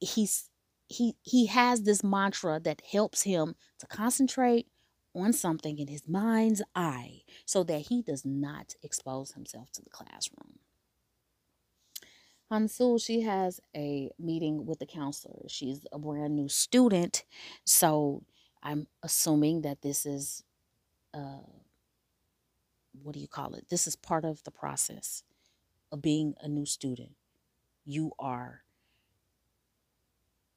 he's 0.00 0.50
he 0.88 1.14
he 1.22 1.46
has 1.46 1.82
this 1.82 2.02
mantra 2.02 2.60
that 2.60 2.82
helps 2.90 3.22
him 3.22 3.54
to 3.78 3.86
concentrate 3.86 4.66
on 5.14 5.32
something 5.32 5.78
in 5.78 5.88
his 5.88 6.02
mind's 6.06 6.62
eye 6.74 7.22
so 7.44 7.64
that 7.64 7.86
he 7.88 8.02
does 8.02 8.24
not 8.24 8.74
expose 8.82 9.32
himself 9.32 9.70
to 9.72 9.82
the 9.82 9.90
classroom. 9.90 10.58
Hansul, 12.50 12.98
she 12.98 13.20
has 13.20 13.60
a 13.76 14.10
meeting 14.18 14.66
with 14.66 14.80
the 14.80 14.86
counselor. 14.86 15.42
She's 15.48 15.86
a 15.92 15.98
brand 15.98 16.34
new 16.34 16.48
student, 16.48 17.24
so 17.64 18.24
I'm 18.62 18.88
assuming 19.02 19.62
that 19.62 19.82
this 19.82 20.04
is 20.04 20.42
uh, 21.14 21.46
what 22.92 23.14
do 23.14 23.20
you 23.20 23.28
call 23.28 23.54
it? 23.54 23.66
This 23.68 23.86
is 23.86 23.96
part 23.96 24.24
of 24.24 24.42
the 24.44 24.50
process 24.50 25.22
of 25.92 26.02
being 26.02 26.34
a 26.40 26.48
new 26.48 26.66
student. 26.66 27.12
You 27.84 28.12
are 28.18 28.62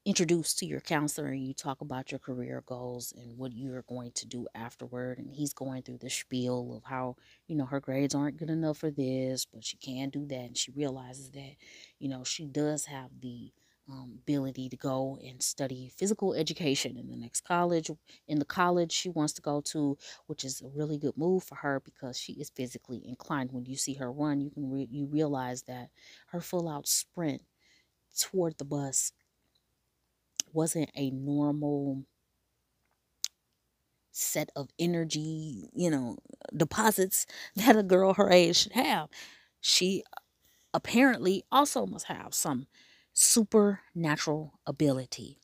introduced 0.04 0.58
to 0.58 0.66
your 0.66 0.80
counselor 0.80 1.28
and 1.28 1.46
you 1.46 1.54
talk 1.54 1.80
about 1.80 2.12
your 2.12 2.18
career 2.18 2.62
goals 2.66 3.14
and 3.16 3.38
what 3.38 3.52
you're 3.54 3.84
going 3.88 4.12
to 4.12 4.26
do 4.26 4.46
afterward 4.54 5.18
and 5.18 5.34
he's 5.34 5.54
going 5.54 5.82
through 5.82 5.96
the 5.96 6.10
spiel 6.10 6.74
of 6.76 6.84
how 6.84 7.16
you 7.46 7.56
know 7.56 7.64
her 7.64 7.80
grades 7.80 8.14
aren't 8.14 8.36
good 8.36 8.50
enough 8.50 8.76
for 8.76 8.90
this 8.90 9.46
but 9.46 9.64
she 9.64 9.78
can 9.78 10.10
do 10.10 10.26
that 10.26 10.40
and 10.40 10.58
she 10.58 10.70
realizes 10.72 11.30
that 11.30 11.54
you 11.98 12.06
know 12.06 12.22
she 12.22 12.44
does 12.44 12.84
have 12.84 13.08
the 13.22 13.50
um, 13.90 14.14
ability 14.22 14.68
to 14.70 14.76
go 14.76 15.18
and 15.22 15.42
study 15.42 15.92
physical 15.94 16.32
education 16.32 16.96
in 16.96 17.08
the 17.08 17.16
next 17.16 17.42
college 17.42 17.90
in 18.26 18.38
the 18.38 18.44
college 18.44 18.90
she 18.90 19.10
wants 19.10 19.34
to 19.34 19.42
go 19.42 19.60
to 19.60 19.98
which 20.26 20.42
is 20.44 20.62
a 20.62 20.68
really 20.68 20.96
good 20.96 21.16
move 21.16 21.42
for 21.42 21.56
her 21.56 21.80
because 21.80 22.18
she 22.18 22.32
is 22.34 22.50
physically 22.50 23.02
inclined. 23.06 23.52
When 23.52 23.66
you 23.66 23.76
see 23.76 23.94
her 23.94 24.10
run 24.10 24.40
you 24.40 24.50
can 24.50 24.70
re- 24.70 24.88
you 24.90 25.06
realize 25.06 25.62
that 25.62 25.90
her 26.28 26.40
full 26.40 26.68
out 26.68 26.88
sprint 26.88 27.42
toward 28.18 28.56
the 28.58 28.64
bus 28.64 29.12
wasn't 30.52 30.90
a 30.94 31.10
normal 31.10 32.04
set 34.12 34.48
of 34.54 34.68
energy 34.78 35.68
you 35.74 35.90
know 35.90 36.16
deposits 36.56 37.26
that 37.56 37.76
a 37.76 37.82
girl 37.82 38.14
her 38.14 38.30
age 38.30 38.56
should 38.56 38.72
have. 38.72 39.08
She 39.60 40.02
apparently 40.74 41.44
also 41.52 41.86
must 41.86 42.06
have 42.06 42.34
some 42.34 42.66
supernatural 43.14 44.58
ability. 44.66 45.38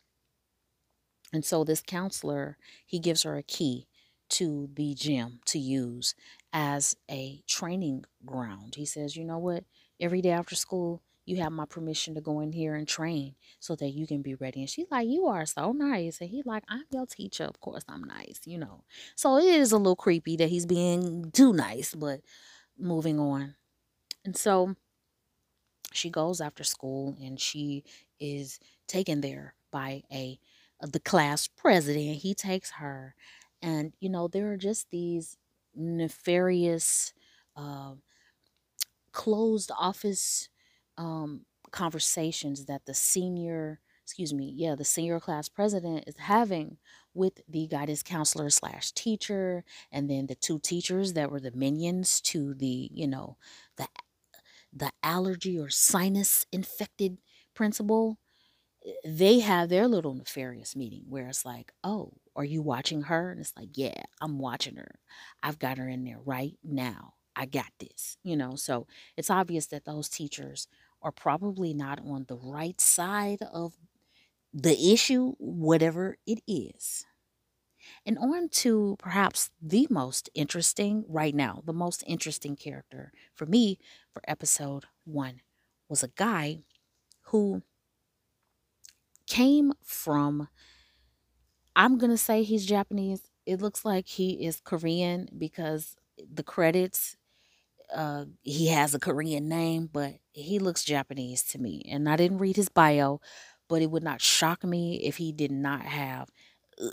And 1.33 1.45
so 1.45 1.65
this 1.65 1.81
counselor, 1.81 2.59
he 2.85 2.99
gives 2.99 3.23
her 3.23 3.37
a 3.37 3.43
key 3.43 3.87
to 4.31 4.69
the 4.75 4.95
gym 4.95 5.41
to 5.47 5.59
use 5.59 6.15
as 6.53 6.97
a 7.11 7.43
training 7.49 8.05
ground. 8.25 8.75
He 8.75 8.85
says, 8.85 9.17
you 9.17 9.25
know 9.25 9.39
what? 9.39 9.65
Every 10.01 10.21
day 10.21 10.31
after 10.31 10.57
school, 10.57 11.03
you 11.27 11.37
have 11.37 11.53
my 11.53 11.65
permission 11.67 12.15
to 12.15 12.21
go 12.21 12.41
in 12.41 12.53
here 12.53 12.75
and 12.75 12.89
train 12.89 13.37
so 13.61 13.77
that 13.77 13.91
you 13.91 14.07
can 14.07 14.23
be 14.23 14.35
ready. 14.35 14.61
And 14.61 14.71
she's 14.71 14.91
like, 14.91 15.07
You 15.07 15.27
are 15.27 15.47
so 15.47 15.71
nice. 15.71 16.21
And 16.21 16.29
he's 16.29 16.47
like, 16.47 16.65
I'm 16.69 16.85
your 16.91 17.07
teacher. 17.07 17.45
Of 17.45 17.61
course, 17.61 17.85
I'm 17.89 18.03
nice, 18.03 18.41
you 18.47 18.59
know. 18.59 18.83
So 19.15 19.37
it 19.37 19.45
is 19.45 19.71
a 19.71 19.77
little 19.77 19.95
creepy 19.95 20.37
that 20.39 20.49
he's 20.49 20.67
being 20.67 21.31
too 21.31 21.53
nice, 21.53 21.95
but 21.95 22.21
moving 22.79 23.21
on. 23.21 23.55
And 24.25 24.37
so 24.37 24.75
she 25.93 26.11
goes 26.11 26.41
after 26.41 26.65
school 26.65 27.17
and 27.21 27.41
she 27.41 27.85
is 28.19 28.61
taken 28.87 29.21
there 29.21 29.55
by 29.71 30.03
a 30.13 30.39
the 30.83 31.01
class 31.01 31.47
president. 31.49 32.19
He 32.19 32.35
takes 32.35 32.73
her, 32.73 33.15
and 33.63 33.93
you 34.01 34.09
know 34.09 34.29
there 34.29 34.51
are 34.53 34.57
just 34.57 34.91
these 34.91 35.37
nefarious, 35.75 37.13
uh, 37.57 37.95
closed 39.13 39.71
office 39.77 40.49
um, 40.97 41.45
conversations 41.71 42.67
that 42.67 42.87
the 42.87 42.95
senior, 42.95 43.81
excuse 44.05 44.33
me, 44.33 44.53
yeah, 44.57 44.75
the 44.75 44.85
senior 44.85 45.21
class 45.21 45.49
president 45.49 46.05
is 46.07 46.17
having 46.17 46.79
with 47.15 47.41
the 47.49 47.67
guidance 47.67 48.03
counselor 48.03 48.51
slash 48.51 48.93
teacher, 48.93 49.65
and 49.91 50.09
then 50.09 50.27
the 50.27 50.35
two 50.35 50.59
teachers 50.59 51.15
that 51.15 51.31
were 51.31 51.41
the 51.41 51.51
minions 51.53 52.21
to 52.21 52.55
the, 52.55 52.89
you 52.93 53.09
know, 53.09 53.37
the 53.77 53.89
the 54.73 54.91
allergy 55.03 55.59
or 55.59 55.69
sinus 55.71 56.47
infected 56.53 57.19
principal 57.55 58.19
they 59.05 59.41
have 59.41 59.69
their 59.69 59.87
little 59.89 60.15
nefarious 60.15 60.75
meeting 60.75 61.05
where 61.09 61.27
it's 61.29 61.45
like, 61.45 61.73
oh, 61.85 62.13
are 62.35 62.45
you 62.45 62.63
watching 62.63 63.03
her? 63.03 63.31
And 63.31 63.41
it's 63.41 63.53
like, 63.57 63.71
yeah, 63.75 64.03
I'm 64.21 64.39
watching 64.39 64.77
her. 64.77 64.99
I've 65.43 65.59
got 65.59 65.79
her 65.79 65.89
in 65.89 66.05
there 66.05 66.21
right 66.25 66.57
now. 66.65 67.15
I 67.37 67.47
got 67.47 67.71
this, 67.79 68.17
you 68.23 68.37
know. 68.37 68.57
So 68.57 68.87
it's 69.17 69.31
obvious 69.31 69.67
that 69.69 69.85
those 69.85 70.09
teachers 70.09 70.67
are 71.03 71.13
probably 71.13 71.75
not 71.75 72.01
on 72.05 72.25
the 72.29 72.37
right 72.39 72.81
side 72.81 73.41
of 73.53 73.75
the 74.53 74.93
issue, 74.93 75.35
whatever 75.39 76.19
it 76.27 76.41
is. 76.49 77.07
And 78.07 78.19
on 78.19 78.49
to 78.49 78.97
perhaps 78.99 79.51
the 79.61 79.87
most 79.91 80.31
interesting 80.35 81.05
right 81.09 81.35
now, 81.35 81.63
the 81.65 81.73
most 81.73 82.05
interesting 82.07 82.57
character 82.57 83.13
for 83.35 83.47
me 83.47 83.79
for 84.13 84.23
episode 84.27 84.85
one 85.05 85.41
was 85.89 86.03
a 86.03 86.09
guy 86.09 86.61
who 87.25 87.63
came 89.27 89.73
from, 89.83 90.49
I'm 91.77 91.99
going 91.99 92.11
to 92.11 92.19
say 92.19 92.43
he's 92.43 92.67
Japanese. 92.67 93.23
It 93.47 93.61
looks 93.61 93.85
like 93.85 94.09
he 94.09 94.45
is 94.45 94.61
Korean 94.61 95.29
because 95.37 95.97
the 96.19 96.43
credits, 96.43 97.17
uh, 97.95 98.27
he 98.43 98.69
has 98.69 98.95
a 98.95 99.01
Korean 99.01 99.49
name, 99.49 99.89
but 99.93 100.15
he 100.33 100.59
looks 100.59 100.85
Japanese 100.85 101.43
to 101.45 101.59
me. 101.59 101.83
And 101.91 102.09
I 102.09 102.17
didn't 102.17 102.39
read 102.39 102.57
his 102.57 102.69
bio, 102.69 103.21
but 103.69 103.83
it 103.83 103.91
would 103.91 104.03
not 104.03 104.21
shock 104.21 104.65
me 104.65 105.01
if 105.05 105.17
he 105.17 105.33
did 105.33 105.53
not 105.53 105.83
have 105.83 106.29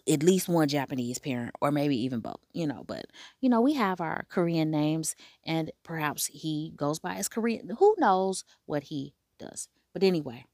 at 0.09 0.23
least 0.23 0.49
one 0.49 0.67
Japanese 0.67 1.19
parent 1.19 1.55
or 1.61 1.71
maybe 1.71 1.97
even 2.03 2.19
both, 2.19 2.41
you 2.53 2.67
know. 2.67 2.83
But, 2.87 3.05
you 3.41 3.49
know, 3.49 3.61
we 3.61 3.73
have 3.73 4.01
our 4.01 4.25
Korean 4.29 4.71
names 4.71 5.15
and 5.45 5.71
perhaps 5.83 6.27
he 6.27 6.73
goes 6.75 6.99
by 6.99 7.13
his 7.15 7.27
Korean. 7.27 7.69
Who 7.79 7.95
knows 7.97 8.43
what 8.65 8.83
he 8.83 9.13
does? 9.39 9.69
But 9.93 10.03
anyway, 10.03 10.45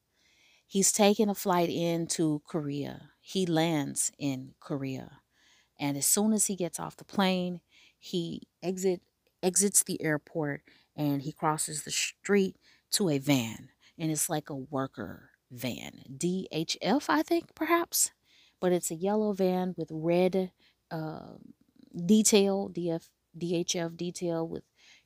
He's 0.74 0.92
taking 0.92 1.30
a 1.30 1.36
flight 1.36 1.70
into 1.70 2.42
Korea. 2.48 3.12
He 3.22 3.46
lands 3.46 4.12
in 4.18 4.56
Korea. 4.60 5.20
And 5.80 5.96
as 5.96 6.08
soon 6.08 6.34
as 6.34 6.48
he 6.48 6.56
gets 6.56 6.80
off 6.80 6.98
the 6.98 7.04
plane, 7.04 7.62
he 8.00 8.48
exit 8.64 9.02
exits 9.44 9.84
the 9.84 10.02
airport 10.02 10.64
and 10.96 11.22
he 11.22 11.32
crosses 11.32 11.84
the 11.84 11.92
street 11.92 12.56
to 12.94 13.10
a 13.10 13.20
van. 13.20 13.70
And 14.00 14.10
it's 14.10 14.32
like 14.32 14.50
a 14.50 14.56
worker 14.56 15.30
van. 15.52 16.02
DHF, 16.12 17.06
I 17.08 17.22
think, 17.22 17.54
perhaps. 17.54 18.10
But 18.64 18.72
it's 18.72 18.92
a 18.92 18.96
yellow 18.96 19.34
van 19.34 19.74
with 19.76 19.90
red 19.92 20.54
uh, 20.90 21.34
detail, 22.06 22.70
DF, 22.70 23.10
DHF 23.38 23.98
detail 23.98 24.48
with, 24.48 24.64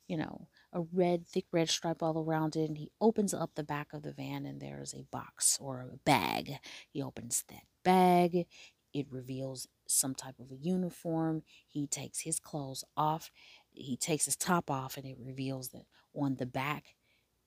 you 0.08 0.16
know, 0.16 0.48
a 0.72 0.82
red, 0.94 1.26
thick 1.26 1.46
red 1.52 1.68
stripe 1.68 2.04
all 2.04 2.24
around 2.24 2.56
it. 2.56 2.70
And 2.70 2.78
he 2.78 2.92
opens 3.02 3.34
up 3.34 3.56
the 3.56 3.64
back 3.64 3.94
of 3.94 4.04
the 4.04 4.14
van, 4.14 4.46
and 4.46 4.62
there's 4.62 4.94
a 4.94 5.08
box 5.12 5.58
or 5.60 5.82
a 5.92 5.98
bag. 6.06 6.60
He 6.92 7.02
opens 7.02 7.46
that 7.50 7.64
bag. 7.84 8.46
It 8.94 9.08
reveals 9.10 9.68
some 9.88 10.14
type 10.14 10.36
of 10.40 10.52
a 10.52 10.56
uniform. 10.56 11.42
He 11.66 11.88
takes 11.88 12.20
his 12.20 12.40
clothes 12.40 12.84
off. 12.96 13.32
He 13.72 13.98
takes 13.98 14.26
his 14.26 14.36
top 14.36 14.70
off, 14.70 14.98
and 14.98 15.06
it 15.08 15.18
reveals 15.20 15.70
that 15.70 15.88
on 16.14 16.36
the 16.36 16.46
back, 16.46 16.94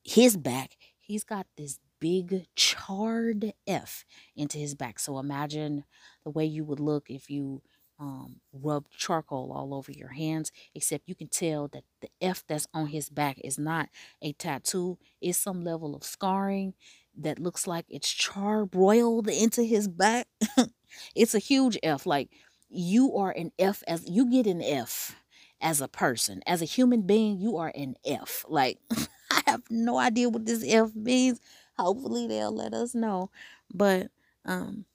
his 0.02 0.36
back, 0.36 0.76
he's 0.98 1.22
got 1.22 1.46
this 1.56 1.78
big 2.00 2.46
charred 2.56 3.52
F 3.66 4.04
into 4.36 4.58
his 4.58 4.74
back. 4.74 4.98
So 4.98 5.18
imagine 5.18 5.84
the 6.24 6.30
way 6.30 6.44
you 6.44 6.64
would 6.64 6.80
look 6.80 7.10
if 7.10 7.30
you 7.30 7.62
um, 7.98 8.40
rubbed 8.52 8.90
charcoal 8.96 9.52
all 9.54 9.74
over 9.74 9.92
your 9.92 10.08
hands, 10.08 10.50
except 10.74 11.06
you 11.08 11.14
can 11.14 11.28
tell 11.28 11.68
that 11.68 11.84
the 12.00 12.08
F 12.20 12.42
that's 12.48 12.66
on 12.72 12.86
his 12.86 13.10
back 13.10 13.38
is 13.44 13.58
not 13.58 13.88
a 14.22 14.32
tattoo. 14.32 14.98
It's 15.20 15.38
some 15.38 15.62
level 15.62 15.94
of 15.94 16.02
scarring 16.02 16.74
that 17.18 17.38
looks 17.38 17.66
like 17.66 17.84
it's 17.88 18.12
charbroiled 18.12 19.28
into 19.28 19.62
his 19.62 19.86
back. 19.86 20.28
it's 21.14 21.34
a 21.34 21.38
huge 21.38 21.78
F. 21.82 22.06
Like 22.06 22.30
you 22.70 23.14
are 23.16 23.32
an 23.32 23.52
F 23.58 23.82
as 23.86 24.08
you 24.08 24.30
get 24.30 24.46
an 24.46 24.62
F 24.62 25.14
as 25.60 25.80
a 25.82 25.88
person, 25.88 26.40
as 26.46 26.62
a 26.62 26.66
human 26.66 27.02
being, 27.02 27.38
you 27.38 27.58
are 27.58 27.72
an 27.74 27.94
F. 28.04 28.44
Like 28.48 28.78
I 29.30 29.42
have 29.46 29.62
no 29.70 29.98
idea 29.98 30.28
what 30.28 30.46
this 30.46 30.64
F 30.66 30.94
means. 30.94 31.40
Hopefully 31.80 32.26
they'll 32.26 32.54
let 32.54 32.74
us 32.74 32.94
know. 32.94 33.30
But 33.72 34.10
um 34.44 34.86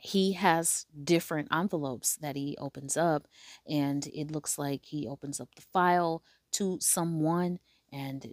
he 0.00 0.32
has 0.32 0.86
different 1.04 1.48
envelopes 1.52 2.16
that 2.16 2.36
he 2.36 2.56
opens 2.58 2.96
up 2.96 3.26
and 3.68 4.06
it 4.08 4.30
looks 4.30 4.58
like 4.58 4.84
he 4.86 5.06
opens 5.08 5.40
up 5.40 5.54
the 5.56 5.62
file 5.62 6.22
to 6.52 6.78
someone 6.80 7.58
and 7.92 8.26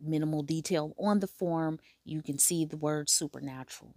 minimal 0.00 0.42
detail 0.42 0.94
on 0.98 1.20
the 1.20 1.26
form 1.26 1.78
you 2.04 2.22
can 2.22 2.38
see 2.38 2.64
the 2.64 2.76
word 2.76 3.08
supernatural 3.10 3.94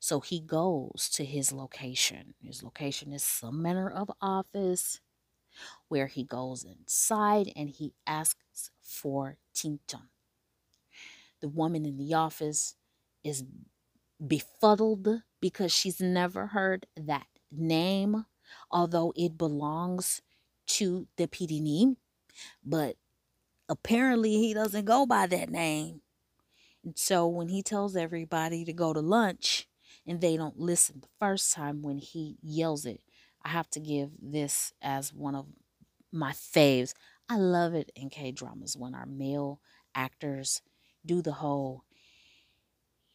so 0.00 0.20
he 0.20 0.40
goes 0.40 1.08
to 1.12 1.24
his 1.24 1.52
location 1.52 2.34
his 2.40 2.62
location 2.62 3.12
is 3.12 3.22
some 3.24 3.62
manner 3.62 3.90
of 3.90 4.10
office 4.20 5.00
where 5.88 6.06
he 6.08 6.24
goes 6.24 6.64
inside 6.64 7.52
and 7.56 7.70
he 7.70 7.94
asks 8.06 8.70
for 8.82 9.38
Tinton. 9.54 10.08
The 11.40 11.48
woman 11.48 11.84
in 11.84 11.96
the 11.96 12.14
office 12.14 12.76
is 13.24 13.44
befuddled 14.24 15.08
because 15.40 15.72
she's 15.72 16.00
never 16.00 16.48
heard 16.48 16.86
that 16.96 17.26
name, 17.52 18.26
although 18.70 19.12
it 19.16 19.38
belongs 19.38 20.22
to 20.66 21.06
the 21.16 21.28
PD 21.28 21.96
But 22.64 22.96
apparently, 23.68 24.36
he 24.38 24.54
doesn't 24.54 24.84
go 24.84 25.06
by 25.06 25.26
that 25.26 25.50
name. 25.50 26.02
And 26.84 26.98
so, 26.98 27.26
when 27.26 27.48
he 27.48 27.62
tells 27.62 27.96
everybody 27.96 28.64
to 28.64 28.72
go 28.72 28.92
to 28.92 29.00
lunch 29.00 29.68
and 30.06 30.20
they 30.20 30.36
don't 30.36 30.58
listen 30.58 31.00
the 31.00 31.08
first 31.18 31.52
time 31.52 31.82
when 31.82 31.98
he 31.98 32.38
yells 32.42 32.86
it, 32.86 33.00
I 33.44 33.50
have 33.50 33.70
to 33.70 33.80
give 33.80 34.10
this 34.20 34.72
as 34.82 35.12
one 35.12 35.34
of 35.34 35.46
my 36.12 36.32
faves. 36.32 36.94
I 37.28 37.36
love 37.36 37.74
it 37.74 37.90
in 37.96 38.10
K 38.10 38.32
dramas 38.32 38.76
when 38.76 38.94
our 38.94 39.06
male 39.06 39.60
actors 39.94 40.62
do 41.06 41.22
the 41.22 41.32
whole 41.32 41.84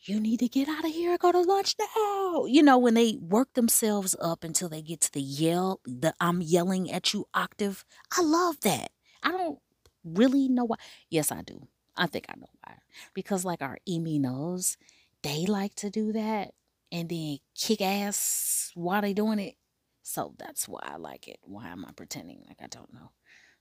you 0.04 0.20
need 0.20 0.40
to 0.40 0.48
get 0.48 0.68
out 0.68 0.86
of 0.86 0.92
here 0.92 1.18
go 1.18 1.32
to 1.32 1.42
lunch 1.42 1.76
now 1.80 2.46
you 2.46 2.64
know 2.64 2.78
when 2.78 2.96
they 2.96 3.18
work 3.22 3.54
themselves 3.54 4.16
up 4.22 4.44
until 4.44 4.68
they 4.70 4.82
get 4.82 5.02
to 5.02 5.12
the 5.12 5.22
yell 5.22 5.80
the 5.86 6.14
i'm 6.20 6.42
yelling 6.42 6.92
at 6.92 7.14
you 7.14 7.28
octave. 7.34 7.86
I 8.18 8.22
love 8.22 8.60
that. 8.62 8.92
I 9.24 9.32
don't 9.32 9.60
really 10.04 10.48
know 10.48 10.66
why 10.66 10.78
yes 11.10 11.32
i 11.32 11.42
do. 11.42 11.68
I 11.96 12.08
think 12.08 12.26
i 12.30 12.34
know 12.38 12.50
why. 12.64 12.76
Because 13.14 13.46
like 13.46 13.62
our 13.62 13.78
emi 13.88 14.20
knows 14.20 14.78
they 15.24 15.46
like 15.46 15.76
to 15.76 15.90
do 15.90 16.12
that 16.14 16.54
and 16.92 17.10
then 17.10 17.38
kick 17.56 17.82
ass 17.82 18.72
while 18.74 19.02
they 19.02 19.14
doing 19.14 19.40
it. 19.40 19.56
So 20.02 20.34
that's 20.38 20.68
why 20.68 20.82
i 20.84 20.98
like 20.98 21.28
it. 21.28 21.38
Why 21.44 21.68
am 21.68 21.86
i 21.88 21.92
pretending 21.92 22.44
like 22.48 22.62
i 22.62 22.68
don't 22.68 22.94
know? 22.94 23.12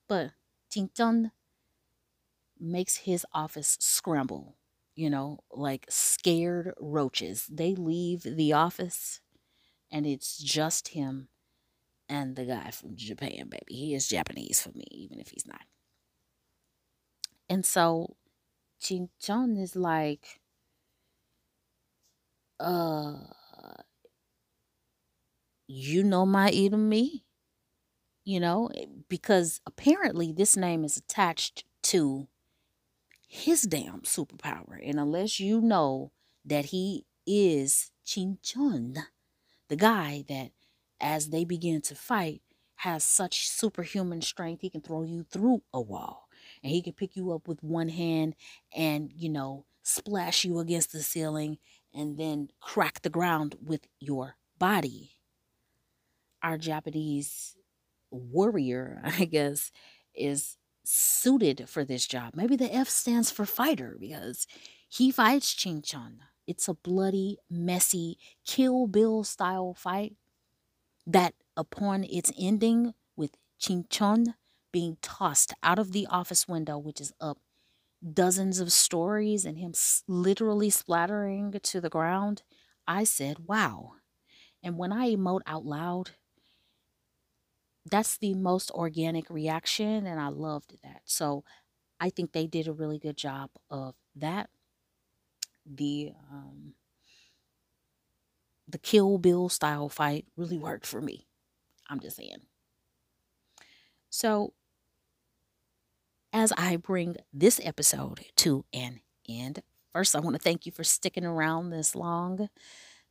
But 0.08 0.30
Tinton 0.70 1.32
makes 2.60 2.96
his 2.98 3.26
office 3.32 3.76
scramble 3.80 4.56
you 4.96 5.08
know, 5.08 5.38
like 5.50 5.86
scared 5.88 6.74
roaches. 6.78 7.46
They 7.50 7.74
leave 7.74 8.22
the 8.22 8.52
office 8.52 9.20
and 9.90 10.06
it's 10.06 10.38
just 10.38 10.88
him 10.88 11.28
and 12.08 12.36
the 12.36 12.44
guy 12.46 12.70
from 12.70 12.96
Japan, 12.96 13.48
baby. 13.48 13.74
He 13.74 13.94
is 13.94 14.08
Japanese 14.08 14.62
for 14.62 14.70
me, 14.72 14.84
even 14.90 15.20
if 15.20 15.30
he's 15.30 15.46
not. 15.46 15.62
And 17.50 17.66
so 17.66 18.16
Chinchon 18.80 19.56
is 19.58 19.76
like, 19.76 20.40
uh, 22.60 23.16
you 25.66 26.02
know 26.04 26.26
my 26.26 26.50
me, 26.72 27.24
you 28.24 28.40
know, 28.40 28.70
because 29.08 29.60
apparently 29.66 30.32
this 30.32 30.56
name 30.56 30.84
is 30.84 30.96
attached 30.96 31.64
to 31.84 32.28
his 33.32 33.62
damn 33.62 34.00
superpower. 34.00 34.80
And 34.82 34.98
unless 34.98 35.38
you 35.38 35.60
know 35.60 36.10
that 36.44 36.66
he 36.66 37.06
is 37.24 37.92
Chin 38.04 38.38
Chun, 38.42 38.96
the 39.68 39.76
guy 39.76 40.24
that 40.28 40.50
as 41.00 41.28
they 41.28 41.44
begin 41.44 41.80
to 41.82 41.94
fight 41.94 42.42
has 42.78 43.04
such 43.04 43.48
superhuman 43.48 44.20
strength, 44.20 44.62
he 44.62 44.68
can 44.68 44.80
throw 44.80 45.04
you 45.04 45.22
through 45.22 45.62
a 45.72 45.80
wall. 45.80 46.28
And 46.64 46.72
he 46.72 46.82
can 46.82 46.92
pick 46.92 47.14
you 47.14 47.30
up 47.30 47.46
with 47.46 47.62
one 47.62 47.90
hand 47.90 48.34
and, 48.74 49.12
you 49.14 49.28
know, 49.28 49.64
splash 49.84 50.44
you 50.44 50.58
against 50.58 50.90
the 50.90 51.00
ceiling 51.00 51.58
and 51.94 52.18
then 52.18 52.48
crack 52.58 53.02
the 53.02 53.10
ground 53.10 53.54
with 53.64 53.86
your 54.00 54.34
body. 54.58 55.12
Our 56.42 56.58
Japanese 56.58 57.54
warrior, 58.10 59.00
I 59.04 59.24
guess, 59.26 59.70
is 60.16 60.56
suited 60.92 61.68
for 61.68 61.84
this 61.84 62.06
job. 62.06 62.34
Maybe 62.34 62.56
the 62.56 62.74
F 62.74 62.88
stands 62.88 63.30
for 63.30 63.46
fighter 63.46 63.96
because 64.00 64.46
he 64.88 65.10
fights 65.10 65.54
Ching 65.54 65.82
Chun. 65.82 66.20
It's 66.46 66.66
a 66.66 66.74
bloody, 66.74 67.38
messy, 67.48 68.18
Kill 68.44 68.88
Bill 68.88 69.22
style 69.22 69.74
fight 69.74 70.16
that, 71.06 71.34
upon 71.56 72.04
its 72.04 72.32
ending 72.38 72.94
with 73.16 73.36
Ching 73.58 73.86
Chun 73.88 74.34
being 74.72 74.96
tossed 75.00 75.54
out 75.62 75.78
of 75.78 75.92
the 75.92 76.06
office 76.06 76.48
window, 76.48 76.76
which 76.78 77.00
is 77.00 77.12
up 77.20 77.38
dozens 78.12 78.58
of 78.58 78.72
stories, 78.72 79.44
and 79.44 79.58
him 79.58 79.74
literally 80.08 80.70
splattering 80.70 81.52
to 81.62 81.80
the 81.80 81.90
ground, 81.90 82.42
I 82.86 83.04
said, 83.04 83.46
wow. 83.46 83.92
And 84.62 84.76
when 84.76 84.92
I 84.92 85.14
emote 85.14 85.42
out 85.46 85.64
loud, 85.64 86.12
that's 87.86 88.18
the 88.18 88.34
most 88.34 88.70
organic 88.72 89.30
reaction, 89.30 90.06
and 90.06 90.20
I 90.20 90.28
loved 90.28 90.76
that. 90.82 91.02
So 91.04 91.44
I 92.00 92.10
think 92.10 92.32
they 92.32 92.46
did 92.46 92.68
a 92.68 92.72
really 92.72 92.98
good 92.98 93.16
job 93.16 93.50
of 93.70 93.94
that. 94.16 94.50
The 95.64 96.12
um, 96.30 96.74
the 98.68 98.78
Kill 98.78 99.18
Bill 99.18 99.48
style 99.48 99.88
fight 99.88 100.26
really 100.36 100.58
worked 100.58 100.86
for 100.86 101.00
me. 101.00 101.26
I'm 101.88 102.00
just 102.00 102.16
saying. 102.16 102.46
So 104.10 104.52
as 106.32 106.52
I 106.56 106.76
bring 106.76 107.16
this 107.32 107.60
episode 107.62 108.20
to 108.36 108.64
an 108.72 109.00
end, 109.28 109.62
first 109.92 110.14
I 110.14 110.20
want 110.20 110.36
to 110.36 110.42
thank 110.42 110.66
you 110.66 110.72
for 110.72 110.84
sticking 110.84 111.24
around 111.24 111.70
this 111.70 111.94
long. 111.94 112.48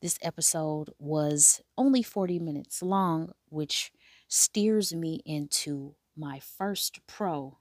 This 0.02 0.18
episode 0.22 0.90
was 1.00 1.62
only 1.78 2.04
40 2.04 2.40
minutes 2.40 2.82
long, 2.82 3.32
which 3.50 3.92
steers 4.30 4.94
me 4.94 5.22
into 5.26 5.96
my 6.16 6.40
first 6.40 7.00
pro. 7.08 7.58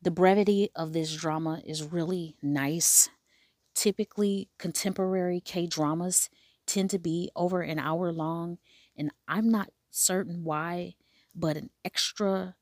The 0.00 0.10
brevity 0.10 0.70
of 0.74 0.92
this 0.92 1.14
drama 1.14 1.60
is 1.66 1.82
really 1.82 2.36
nice. 2.40 3.10
Typically, 3.74 4.48
contemporary 4.58 5.40
K 5.40 5.66
dramas 5.66 6.30
tend 6.66 6.90
to 6.90 6.98
be 6.98 7.30
over 7.36 7.60
an 7.62 7.78
hour 7.78 8.12
long, 8.12 8.58
and 8.96 9.10
I'm 9.26 9.50
not 9.50 9.70
certain 9.90 10.44
why, 10.44 10.94
but 11.34 11.56
an 11.56 11.70
extra 11.84 12.54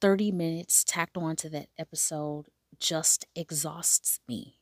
30 0.00 0.32
minutes 0.32 0.84
tacked 0.84 1.16
onto 1.16 1.48
that 1.50 1.68
episode 1.78 2.46
just 2.78 3.26
exhausts 3.34 4.20
me. 4.28 4.60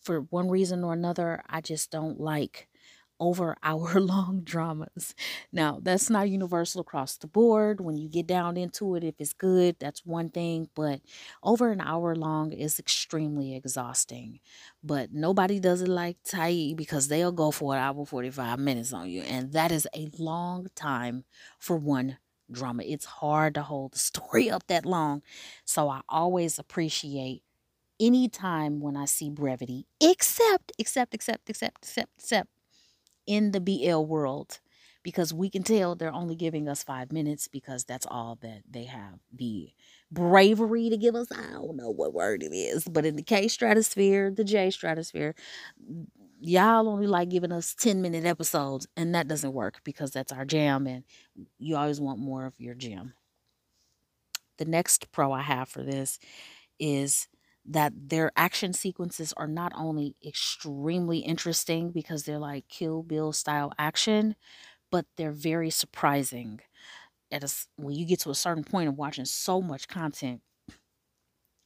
For 0.00 0.20
one 0.20 0.50
reason 0.50 0.84
or 0.84 0.92
another, 0.92 1.42
I 1.48 1.60
just 1.60 1.90
don't 1.90 2.20
like 2.20 2.68
over 3.20 3.56
hour 3.62 4.00
long 4.00 4.42
dramas. 4.42 5.14
Now, 5.52 5.78
that's 5.82 6.10
not 6.10 6.28
universal 6.30 6.80
across 6.80 7.16
the 7.16 7.26
board. 7.26 7.80
When 7.80 7.96
you 7.96 8.08
get 8.08 8.26
down 8.26 8.56
into 8.56 8.94
it, 8.96 9.04
if 9.04 9.14
it's 9.18 9.32
good, 9.32 9.76
that's 9.78 10.04
one 10.04 10.30
thing, 10.30 10.68
but 10.74 11.00
over 11.42 11.70
an 11.70 11.80
hour 11.80 12.14
long 12.14 12.52
is 12.52 12.78
extremely 12.78 13.54
exhausting. 13.54 14.40
But 14.82 15.12
nobody 15.12 15.60
does 15.60 15.82
it 15.82 15.88
like 15.88 16.18
Thai 16.24 16.74
because 16.76 17.08
they'll 17.08 17.32
go 17.32 17.50
for 17.50 17.74
an 17.74 17.80
hour 17.80 18.04
45 18.04 18.58
minutes 18.58 18.92
on 18.92 19.08
you, 19.08 19.22
and 19.22 19.52
that 19.52 19.72
is 19.72 19.88
a 19.94 20.08
long 20.18 20.66
time 20.74 21.24
for 21.58 21.76
one 21.76 22.18
drama. 22.50 22.82
It's 22.84 23.04
hard 23.06 23.54
to 23.54 23.62
hold 23.62 23.92
the 23.94 23.98
story 24.10 24.50
up 24.50 24.66
that 24.68 24.84
long. 24.86 25.22
So 25.64 25.88
I 25.88 26.00
always 26.08 26.58
appreciate 26.58 27.42
any 28.00 28.28
time 28.28 28.80
when 28.80 28.96
I 28.96 29.04
see 29.06 29.30
brevity, 29.30 29.86
except, 30.00 30.72
except, 30.78 31.14
except, 31.14 31.48
except, 31.48 31.84
except, 31.84 32.10
except 32.18 32.50
in 33.26 33.52
the 33.52 33.60
BL 33.60 34.06
world 34.06 34.60
because 35.02 35.32
we 35.32 35.50
can 35.50 35.62
tell 35.62 35.94
they're 35.94 36.12
only 36.12 36.34
giving 36.34 36.68
us 36.68 36.82
five 36.82 37.12
minutes 37.12 37.46
because 37.48 37.84
that's 37.84 38.06
all 38.06 38.38
that 38.42 38.62
they 38.68 38.84
have 38.84 39.18
the 39.32 39.70
bravery 40.10 40.88
to 40.90 40.96
give 40.96 41.14
us. 41.14 41.28
I 41.30 41.52
don't 41.52 41.76
know 41.76 41.90
what 41.90 42.14
word 42.14 42.42
it 42.42 42.54
is, 42.54 42.84
but 42.84 43.04
in 43.04 43.16
the 43.16 43.22
K 43.22 43.48
stratosphere, 43.48 44.30
the 44.30 44.44
J 44.44 44.70
stratosphere, 44.70 45.34
mm, 45.90 46.06
y'all 46.40 46.88
only 46.88 47.06
like 47.06 47.28
giving 47.28 47.52
us 47.52 47.74
10 47.74 48.00
minute 48.02 48.24
episodes, 48.24 48.86
and 48.96 49.14
that 49.14 49.28
doesn't 49.28 49.52
work 49.52 49.80
because 49.84 50.10
that's 50.10 50.32
our 50.32 50.44
jam, 50.44 50.86
and 50.86 51.04
you 51.58 51.76
always 51.76 52.00
want 52.00 52.18
more 52.18 52.46
of 52.46 52.58
your 52.60 52.74
jam. 52.74 53.14
The 54.58 54.64
next 54.64 55.10
pro 55.12 55.32
I 55.32 55.42
have 55.42 55.68
for 55.68 55.82
this 55.82 56.18
is 56.78 57.28
that 57.66 57.92
their 57.96 58.30
action 58.36 58.72
sequences 58.72 59.32
are 59.36 59.46
not 59.48 59.72
only 59.76 60.16
extremely 60.26 61.18
interesting 61.18 61.90
because 61.90 62.24
they're 62.24 62.38
like 62.38 62.68
Kill 62.68 63.02
Bill 63.02 63.32
style 63.32 63.72
action, 63.78 64.36
but 64.90 65.06
they're 65.16 65.32
very 65.32 65.70
surprising. 65.70 66.60
At 67.32 67.44
a, 67.44 67.52
when 67.76 67.96
you 67.96 68.06
get 68.06 68.20
to 68.20 68.30
a 68.30 68.34
certain 68.36 68.64
point 68.64 68.88
of 68.88 68.96
watching 68.98 69.26
so 69.26 69.60
much 69.62 69.88
content, 69.88 70.42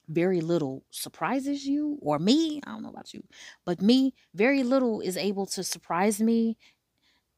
very 0.08 0.40
little 0.40 0.84
surprises 0.90 1.66
you 1.66 1.98
or 2.00 2.18
me. 2.18 2.60
I 2.64 2.70
don't 2.70 2.82
know 2.82 2.88
about 2.88 3.12
you, 3.12 3.22
but 3.66 3.82
me, 3.82 4.14
very 4.34 4.62
little 4.62 5.00
is 5.00 5.16
able 5.16 5.46
to 5.46 5.62
surprise 5.62 6.20
me. 6.20 6.56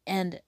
And 0.07 0.41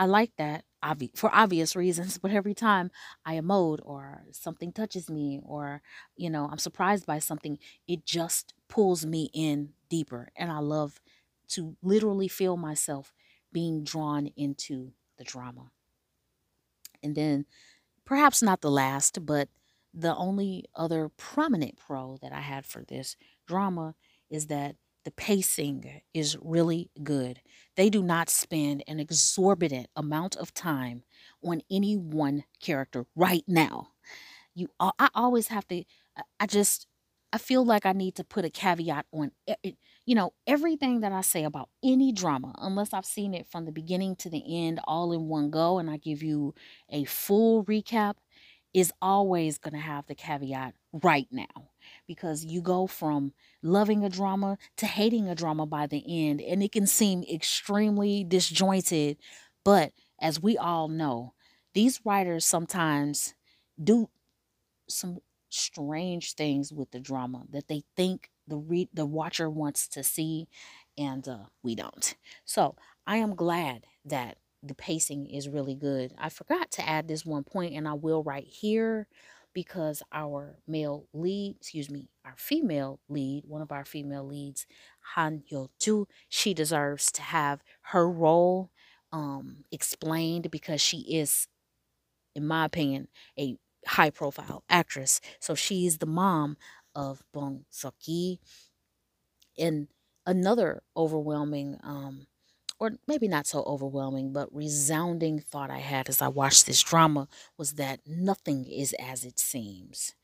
I 0.00 0.06
like 0.06 0.32
that 0.36 0.64
obvi- 0.82 1.16
for 1.16 1.30
obvious 1.34 1.76
reasons, 1.76 2.18
but 2.22 2.32
every 2.32 2.54
time 2.54 2.90
I 3.24 3.36
emote 3.36 3.80
or 3.84 4.24
something 4.32 4.72
touches 4.72 5.10
me 5.10 5.40
or, 5.44 5.82
you 6.16 6.30
know, 6.30 6.48
I'm 6.50 6.58
surprised 6.58 7.06
by 7.06 7.18
something, 7.20 7.58
it 7.86 8.06
just 8.06 8.54
pulls 8.68 9.06
me 9.06 9.30
in 9.34 9.74
deeper. 9.90 10.30
And 10.36 10.50
I 10.50 10.58
love 10.60 11.00
to 11.50 11.76
literally 11.82 12.28
feel 12.28 12.56
myself 12.56 13.14
being 13.52 13.84
drawn 13.84 14.28
into 14.36 14.92
the 15.18 15.24
drama. 15.24 15.72
And 17.02 17.14
then, 17.14 17.46
perhaps 18.04 18.42
not 18.42 18.62
the 18.62 18.70
last, 18.70 19.26
but 19.26 19.50
the 19.94 20.16
only 20.16 20.66
other 20.74 21.10
prominent 21.10 21.78
pro 21.78 22.18
that 22.22 22.32
I 22.32 22.40
had 22.40 22.66
for 22.66 22.84
this 22.84 23.16
drama 23.46 23.96
is 24.30 24.48
that 24.48 24.76
the 25.04 25.10
pacing 25.10 26.02
is 26.12 26.36
really 26.40 26.90
good. 27.02 27.40
They 27.76 27.88
do 27.90 28.02
not 28.02 28.28
spend 28.28 28.84
an 28.86 29.00
exorbitant 29.00 29.88
amount 29.96 30.36
of 30.36 30.52
time 30.52 31.04
on 31.42 31.62
any 31.70 31.96
one 31.96 32.44
character 32.60 33.06
right 33.16 33.44
now. 33.46 33.88
You, 34.54 34.68
I 34.78 35.08
always 35.14 35.48
have 35.48 35.66
to. 35.68 35.84
I 36.38 36.46
just, 36.46 36.86
I 37.32 37.38
feel 37.38 37.64
like 37.64 37.86
I 37.86 37.92
need 37.92 38.16
to 38.16 38.24
put 38.24 38.44
a 38.44 38.50
caveat 38.50 39.06
on. 39.12 39.30
You 40.04 40.14
know, 40.14 40.32
everything 40.46 41.00
that 41.00 41.12
I 41.12 41.22
say 41.22 41.44
about 41.44 41.70
any 41.82 42.12
drama, 42.12 42.54
unless 42.58 42.92
I've 42.92 43.06
seen 43.06 43.32
it 43.32 43.46
from 43.50 43.64
the 43.64 43.72
beginning 43.72 44.16
to 44.16 44.28
the 44.28 44.42
end, 44.66 44.80
all 44.84 45.12
in 45.12 45.28
one 45.28 45.50
go, 45.50 45.78
and 45.78 45.88
I 45.88 45.96
give 45.96 46.22
you 46.22 46.54
a 46.90 47.04
full 47.04 47.64
recap, 47.64 48.14
is 48.74 48.92
always 49.00 49.58
going 49.58 49.74
to 49.74 49.80
have 49.80 50.06
the 50.06 50.14
caveat 50.14 50.74
right 50.92 51.28
now 51.30 51.69
because 52.06 52.44
you 52.44 52.60
go 52.60 52.86
from 52.86 53.32
loving 53.62 54.04
a 54.04 54.08
drama 54.08 54.58
to 54.76 54.86
hating 54.86 55.28
a 55.28 55.34
drama 55.34 55.66
by 55.66 55.86
the 55.86 56.04
end 56.06 56.40
and 56.40 56.62
it 56.62 56.72
can 56.72 56.86
seem 56.86 57.22
extremely 57.24 58.24
disjointed. 58.24 59.16
But 59.64 59.92
as 60.20 60.40
we 60.42 60.56
all 60.56 60.88
know 60.88 61.34
these 61.74 62.00
writers 62.04 62.44
sometimes 62.44 63.34
do 63.82 64.08
some 64.88 65.18
strange 65.48 66.34
things 66.34 66.72
with 66.72 66.90
the 66.90 67.00
drama 67.00 67.44
that 67.50 67.68
they 67.68 67.82
think 67.96 68.30
the 68.46 68.56
re- 68.56 68.88
the 68.92 69.06
watcher 69.06 69.50
wants 69.50 69.88
to 69.88 70.02
see 70.02 70.48
and 70.98 71.26
uh, 71.28 71.38
we 71.62 71.74
don't. 71.74 72.16
So 72.44 72.76
i 73.06 73.16
am 73.16 73.34
glad 73.34 73.86
that 74.04 74.38
the 74.62 74.74
pacing 74.74 75.26
is 75.26 75.48
really 75.48 75.74
good. 75.74 76.12
I 76.18 76.28
forgot 76.28 76.70
to 76.72 76.86
add 76.88 77.08
this 77.08 77.24
one 77.24 77.44
point, 77.44 77.74
and 77.74 77.88
I 77.88 77.94
will 77.94 78.22
right 78.22 78.44
here 78.44 79.06
because 79.54 80.02
our 80.12 80.56
male 80.66 81.06
lead, 81.12 81.56
excuse 81.60 81.90
me, 81.90 82.08
our 82.24 82.34
female 82.36 83.00
lead, 83.08 83.44
one 83.46 83.62
of 83.62 83.72
our 83.72 83.84
female 83.84 84.24
leads, 84.26 84.66
Han 85.14 85.42
Yo 85.46 85.70
Ju, 85.80 86.06
she 86.28 86.54
deserves 86.54 87.10
to 87.12 87.22
have 87.22 87.62
her 87.82 88.08
role 88.08 88.70
um, 89.12 89.64
explained 89.72 90.50
because 90.50 90.80
she 90.80 90.98
is, 90.98 91.48
in 92.34 92.46
my 92.46 92.64
opinion, 92.64 93.08
a 93.38 93.56
high 93.86 94.10
profile 94.10 94.64
actress. 94.68 95.20
So 95.40 95.54
she's 95.54 95.98
the 95.98 96.06
mom 96.06 96.56
of 96.94 97.22
Bong 97.32 97.64
Seok 97.72 98.38
and 99.58 99.88
another 100.26 100.82
overwhelming 100.96 101.78
um, 101.82 102.26
or 102.80 102.92
maybe 103.06 103.28
not 103.28 103.46
so 103.46 103.62
overwhelming, 103.64 104.32
but 104.32 104.54
resounding 104.54 105.40
thought 105.40 105.70
I 105.70 105.78
had 105.80 106.08
as 106.08 106.22
I 106.22 106.28
watched 106.28 106.66
this 106.66 106.82
drama 106.82 107.28
was 107.58 107.74
that 107.74 108.00
nothing 108.06 108.66
is 108.66 108.94
as 109.00 109.24
it 109.24 109.38
seems. 109.38 110.14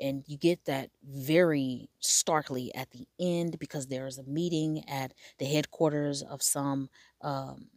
and 0.00 0.24
you 0.26 0.38
get 0.38 0.64
that 0.66 0.90
very 1.04 1.90
starkly 2.00 2.74
at 2.74 2.90
the 2.92 3.06
end 3.20 3.58
because 3.58 3.86
there 3.88 4.06
is 4.06 4.18
a 4.18 4.24
meeting 4.24 4.84
at 4.88 5.12
the 5.38 5.46
headquarters 5.46 6.22
of 6.22 6.42
some 6.42 6.88
um, 7.22 7.68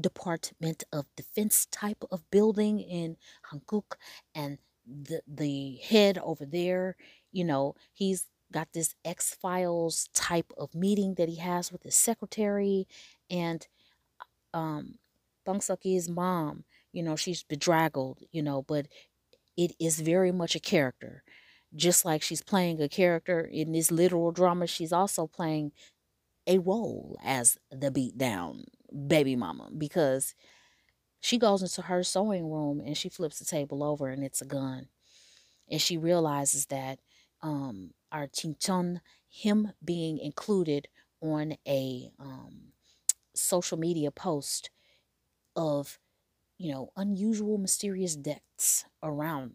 Department 0.00 0.84
of 0.92 1.06
Defense 1.16 1.66
type 1.70 2.04
of 2.10 2.28
building 2.30 2.80
in 2.80 3.16
Hankuk, 3.50 3.98
and 4.34 4.58
the 4.86 5.22
the 5.26 5.76
head 5.82 6.18
over 6.18 6.46
there, 6.46 6.96
you 7.32 7.44
know, 7.44 7.74
he's 7.92 8.26
got 8.52 8.68
this 8.72 8.94
X 9.04 9.34
Files 9.34 10.08
type 10.14 10.52
of 10.56 10.74
meeting 10.74 11.14
that 11.16 11.28
he 11.28 11.36
has 11.36 11.72
with 11.72 11.82
his 11.82 11.96
secretary, 11.96 12.86
and 13.30 13.66
um, 14.54 14.96
Bang 15.44 15.60
Suki's 15.60 16.08
mom, 16.08 16.64
you 16.92 17.02
know, 17.02 17.16
she's 17.16 17.42
bedraggled, 17.42 18.20
you 18.32 18.42
know, 18.42 18.62
but 18.62 18.86
it 19.56 19.72
is 19.80 20.00
very 20.00 20.32
much 20.32 20.54
a 20.54 20.60
character. 20.60 21.22
Just 21.74 22.04
like 22.04 22.22
she's 22.22 22.42
playing 22.42 22.80
a 22.80 22.88
character 22.88 23.40
in 23.40 23.72
this 23.72 23.90
literal 23.90 24.32
drama, 24.32 24.66
she's 24.66 24.92
also 24.92 25.26
playing 25.26 25.72
a 26.46 26.58
role 26.58 27.18
as 27.24 27.58
the 27.70 27.90
beat 27.90 28.16
down 28.16 28.64
baby 29.06 29.36
mama 29.36 29.68
because 29.76 30.34
she 31.20 31.38
goes 31.38 31.62
into 31.62 31.82
her 31.82 32.02
sewing 32.02 32.50
room 32.50 32.80
and 32.84 32.96
she 32.96 33.08
flips 33.08 33.38
the 33.38 33.44
table 33.44 33.82
over 33.82 34.08
and 34.08 34.24
it's 34.24 34.40
a 34.42 34.46
gun. 34.46 34.88
And 35.70 35.80
she 35.80 35.98
realizes 35.98 36.66
that 36.66 36.98
um, 37.42 37.92
our 38.12 38.26
Chinchon, 38.26 39.00
him 39.28 39.72
being 39.84 40.18
included 40.18 40.88
on 41.20 41.54
a 41.66 42.10
um, 42.18 42.72
social 43.40 43.78
media 43.78 44.10
post 44.10 44.70
of, 45.56 45.98
you 46.58 46.72
know, 46.72 46.90
unusual, 46.96 47.58
mysterious 47.58 48.16
deaths 48.16 48.84
around 49.02 49.54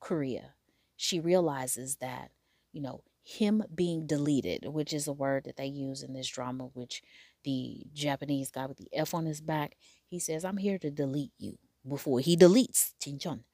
Korea, 0.00 0.54
she 0.96 1.20
realizes 1.20 1.96
that, 1.96 2.30
you 2.72 2.80
know, 2.80 3.02
him 3.24 3.62
being 3.74 4.06
deleted, 4.06 4.66
which 4.66 4.92
is 4.92 5.06
a 5.06 5.12
word 5.12 5.44
that 5.44 5.56
they 5.56 5.66
use 5.66 6.02
in 6.02 6.12
this 6.12 6.28
drama, 6.28 6.64
which 6.74 7.02
the 7.44 7.84
Japanese 7.92 8.50
guy 8.50 8.66
with 8.66 8.78
the 8.78 8.88
F 8.92 9.14
on 9.14 9.26
his 9.26 9.40
back, 9.40 9.76
he 10.08 10.18
says, 10.18 10.44
I'm 10.44 10.56
here 10.56 10.78
to 10.78 10.90
delete 10.90 11.32
you 11.38 11.58
before 11.88 12.20
he 12.20 12.36
deletes 12.36 12.92
Chinchon. 13.00 13.44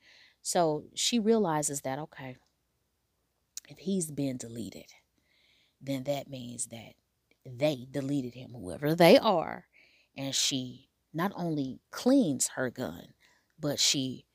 So 0.42 0.84
she 0.94 1.18
realizes 1.18 1.82
that, 1.82 1.98
okay, 1.98 2.36
if 3.68 3.78
he's 3.78 4.10
been 4.10 4.36
deleted, 4.36 4.92
then 5.80 6.04
that 6.04 6.28
means 6.28 6.66
that 6.66 6.94
they 7.56 7.86
deleted 7.90 8.34
him, 8.34 8.52
whoever 8.52 8.94
they 8.94 9.18
are. 9.18 9.66
And 10.16 10.34
she 10.34 10.88
not 11.12 11.32
only 11.34 11.80
cleans 11.90 12.48
her 12.56 12.70
gun, 12.70 13.14
but 13.58 13.78
she, 13.78 14.26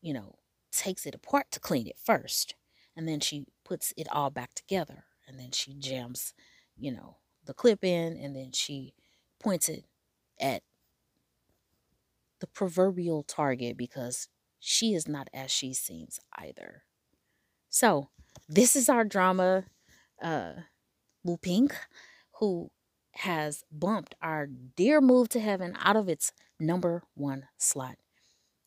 you 0.00 0.12
know, 0.12 0.36
takes 0.72 1.06
it 1.06 1.14
apart 1.14 1.50
to 1.52 1.60
clean 1.60 1.86
it 1.86 1.98
first. 2.04 2.54
And 2.96 3.08
then 3.08 3.20
she 3.20 3.46
puts 3.64 3.92
it 3.96 4.08
all 4.10 4.30
back 4.30 4.54
together. 4.54 5.04
And 5.26 5.38
then 5.38 5.50
she 5.52 5.74
jams, 5.74 6.34
you 6.76 6.92
know, 6.92 7.18
the 7.44 7.54
clip 7.54 7.84
in 7.84 8.16
and 8.16 8.34
then 8.34 8.52
she 8.52 8.94
points 9.40 9.68
it 9.68 9.84
at 10.40 10.62
the 12.40 12.46
proverbial 12.46 13.22
target 13.22 13.76
because 13.76 14.28
she 14.60 14.94
is 14.94 15.08
not 15.08 15.28
as 15.32 15.50
she 15.50 15.72
seems 15.74 16.18
either. 16.36 16.82
So, 17.68 18.10
this 18.48 18.76
is 18.76 18.88
our 18.88 19.04
drama, 19.04 19.64
uh, 20.22 20.52
Wu 21.22 21.36
Ping, 21.36 21.70
who 22.38 22.70
has 23.12 23.64
bumped 23.72 24.14
our 24.22 24.46
Dear 24.46 25.00
Move 25.00 25.28
to 25.30 25.40
Heaven 25.40 25.76
out 25.82 25.96
of 25.96 26.08
its 26.08 26.32
number 26.60 27.02
one 27.14 27.48
slot. 27.56 27.96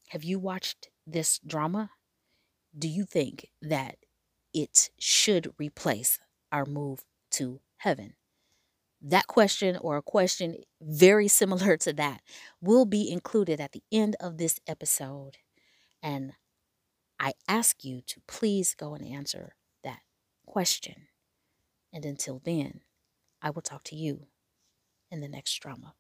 Have 0.10 0.24
you 0.24 0.40
watched 0.40 0.90
this 1.08 1.40
drama? 1.40 1.92
Do 2.78 2.88
you 2.88 3.06
think 3.06 3.50
that 3.62 3.96
it 4.54 4.90
should 5.00 5.54
replace 5.58 6.20
our 6.52 6.66
move 6.66 7.06
to 7.32 7.62
heaven? 7.78 8.14
That 9.02 9.28
question, 9.28 9.78
or 9.78 9.98
a 9.98 10.02
question 10.02 10.58
very 10.82 11.28
similar 11.30 11.78
to 11.78 11.94
that, 11.94 12.22
will 12.62 12.86
be 12.86 13.10
included 13.10 13.62
at 13.62 13.72
the 13.72 13.84
end 13.92 14.18
of 14.20 14.38
this 14.38 14.60
episode. 14.68 15.38
And 16.04 16.34
I 17.20 17.34
ask 17.48 17.86
you 17.86 18.02
to 18.08 18.22
please 18.28 18.76
go 18.76 18.96
and 18.96 19.06
answer 19.06 19.56
that 19.84 20.02
question. 20.46 21.08
And 21.94 22.06
until 22.06 22.42
then, 22.44 22.82
I 23.42 23.50
will 23.50 23.62
talk 23.62 23.84
to 23.86 23.96
you 23.96 24.28
in 25.12 25.22
the 25.22 25.28
next 25.28 25.60
drama. 25.60 25.96